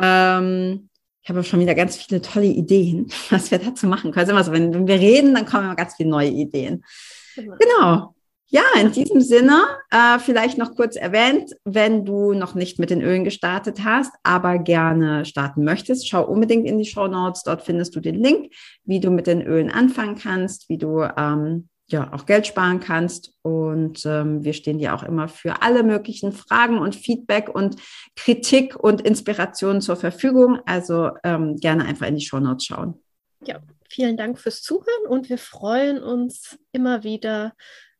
Ähm, 0.00 0.90
ich 1.22 1.28
habe 1.28 1.42
schon 1.44 1.60
wieder 1.60 1.74
ganz 1.74 1.96
viele 1.96 2.20
tolle 2.20 2.46
Ideen, 2.46 3.10
was 3.30 3.50
wir 3.50 3.58
dazu 3.58 3.86
machen 3.86 4.12
können. 4.12 4.36
Also 4.36 4.52
wenn, 4.52 4.72
wenn 4.72 4.86
wir 4.86 5.00
reden, 5.00 5.34
dann 5.34 5.46
kommen 5.46 5.64
immer 5.64 5.76
ganz 5.76 5.96
viele 5.96 6.10
neue 6.10 6.30
Ideen. 6.30 6.84
Genau. 7.34 7.56
genau. 7.58 8.14
Ja, 8.52 8.64
in 8.80 8.90
diesem 8.90 9.20
Sinne, 9.20 9.62
äh, 9.92 10.18
vielleicht 10.18 10.58
noch 10.58 10.74
kurz 10.74 10.96
erwähnt, 10.96 11.52
wenn 11.64 12.04
du 12.04 12.32
noch 12.32 12.56
nicht 12.56 12.80
mit 12.80 12.90
den 12.90 13.00
Ölen 13.00 13.22
gestartet 13.22 13.84
hast, 13.84 14.12
aber 14.24 14.58
gerne 14.58 15.24
starten 15.24 15.62
möchtest, 15.62 16.08
schau 16.08 16.24
unbedingt 16.24 16.66
in 16.66 16.76
die 16.76 16.84
Show 16.84 17.06
Notes. 17.06 17.44
Dort 17.44 17.62
findest 17.62 17.94
du 17.94 18.00
den 18.00 18.16
Link, 18.16 18.52
wie 18.82 18.98
du 18.98 19.12
mit 19.12 19.28
den 19.28 19.40
Ölen 19.40 19.70
anfangen 19.70 20.16
kannst, 20.16 20.68
wie 20.68 20.78
du 20.78 21.02
ähm, 21.16 21.68
ja 21.86 22.12
auch 22.12 22.26
Geld 22.26 22.44
sparen 22.44 22.80
kannst. 22.80 23.34
Und 23.42 24.04
ähm, 24.04 24.42
wir 24.42 24.52
stehen 24.52 24.78
dir 24.78 24.96
auch 24.96 25.04
immer 25.04 25.28
für 25.28 25.62
alle 25.62 25.84
möglichen 25.84 26.32
Fragen 26.32 26.78
und 26.78 26.96
Feedback 26.96 27.48
und 27.48 27.76
Kritik 28.16 28.74
und 28.74 29.00
Inspiration 29.00 29.80
zur 29.80 29.94
Verfügung. 29.94 30.58
Also 30.66 31.10
ähm, 31.22 31.54
gerne 31.56 31.84
einfach 31.84 32.08
in 32.08 32.16
die 32.16 32.26
Show 32.26 32.40
Notes 32.40 32.66
schauen. 32.66 33.00
Ja, 33.46 33.60
vielen 33.88 34.16
Dank 34.16 34.40
fürs 34.40 34.60
Zuhören 34.60 35.06
und 35.08 35.28
wir 35.28 35.38
freuen 35.38 36.02
uns 36.02 36.58
immer 36.72 37.04
wieder 37.04 37.52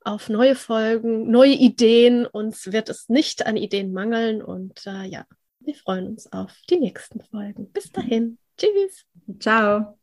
auf 0.04 0.28
neue 0.28 0.54
Folgen, 0.54 1.30
neue 1.30 1.52
Ideen. 1.52 2.26
Uns 2.26 2.72
wird 2.72 2.88
es 2.88 3.08
nicht 3.08 3.46
an 3.46 3.56
Ideen 3.56 3.92
mangeln 3.92 4.42
und 4.42 4.86
äh, 4.86 5.04
ja, 5.04 5.26
wir 5.60 5.74
freuen 5.74 6.08
uns 6.08 6.32
auf 6.32 6.52
die 6.68 6.78
nächsten 6.78 7.20
Folgen. 7.20 7.70
Bis 7.72 7.92
dahin. 7.92 8.38
Tschüss. 8.56 9.04
Ciao. 9.38 9.98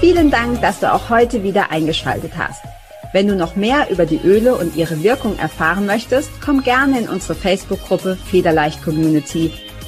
Vielen 0.00 0.30
Dank, 0.30 0.60
dass 0.60 0.80
du 0.80 0.92
auch 0.92 1.08
heute 1.08 1.42
wieder 1.42 1.70
eingeschaltet 1.70 2.32
hast. 2.36 2.62
Wenn 3.14 3.28
du 3.28 3.36
noch 3.36 3.56
mehr 3.56 3.90
über 3.90 4.06
die 4.06 4.20
Öle 4.24 4.56
und 4.56 4.76
ihre 4.76 5.02
Wirkung 5.02 5.38
erfahren 5.38 5.86
möchtest, 5.86 6.30
komm 6.44 6.62
gerne 6.62 6.98
in 6.98 7.08
unsere 7.08 7.34
Facebook-Gruppe 7.34 8.16
Federleicht 8.16 8.82
Community 8.82 9.52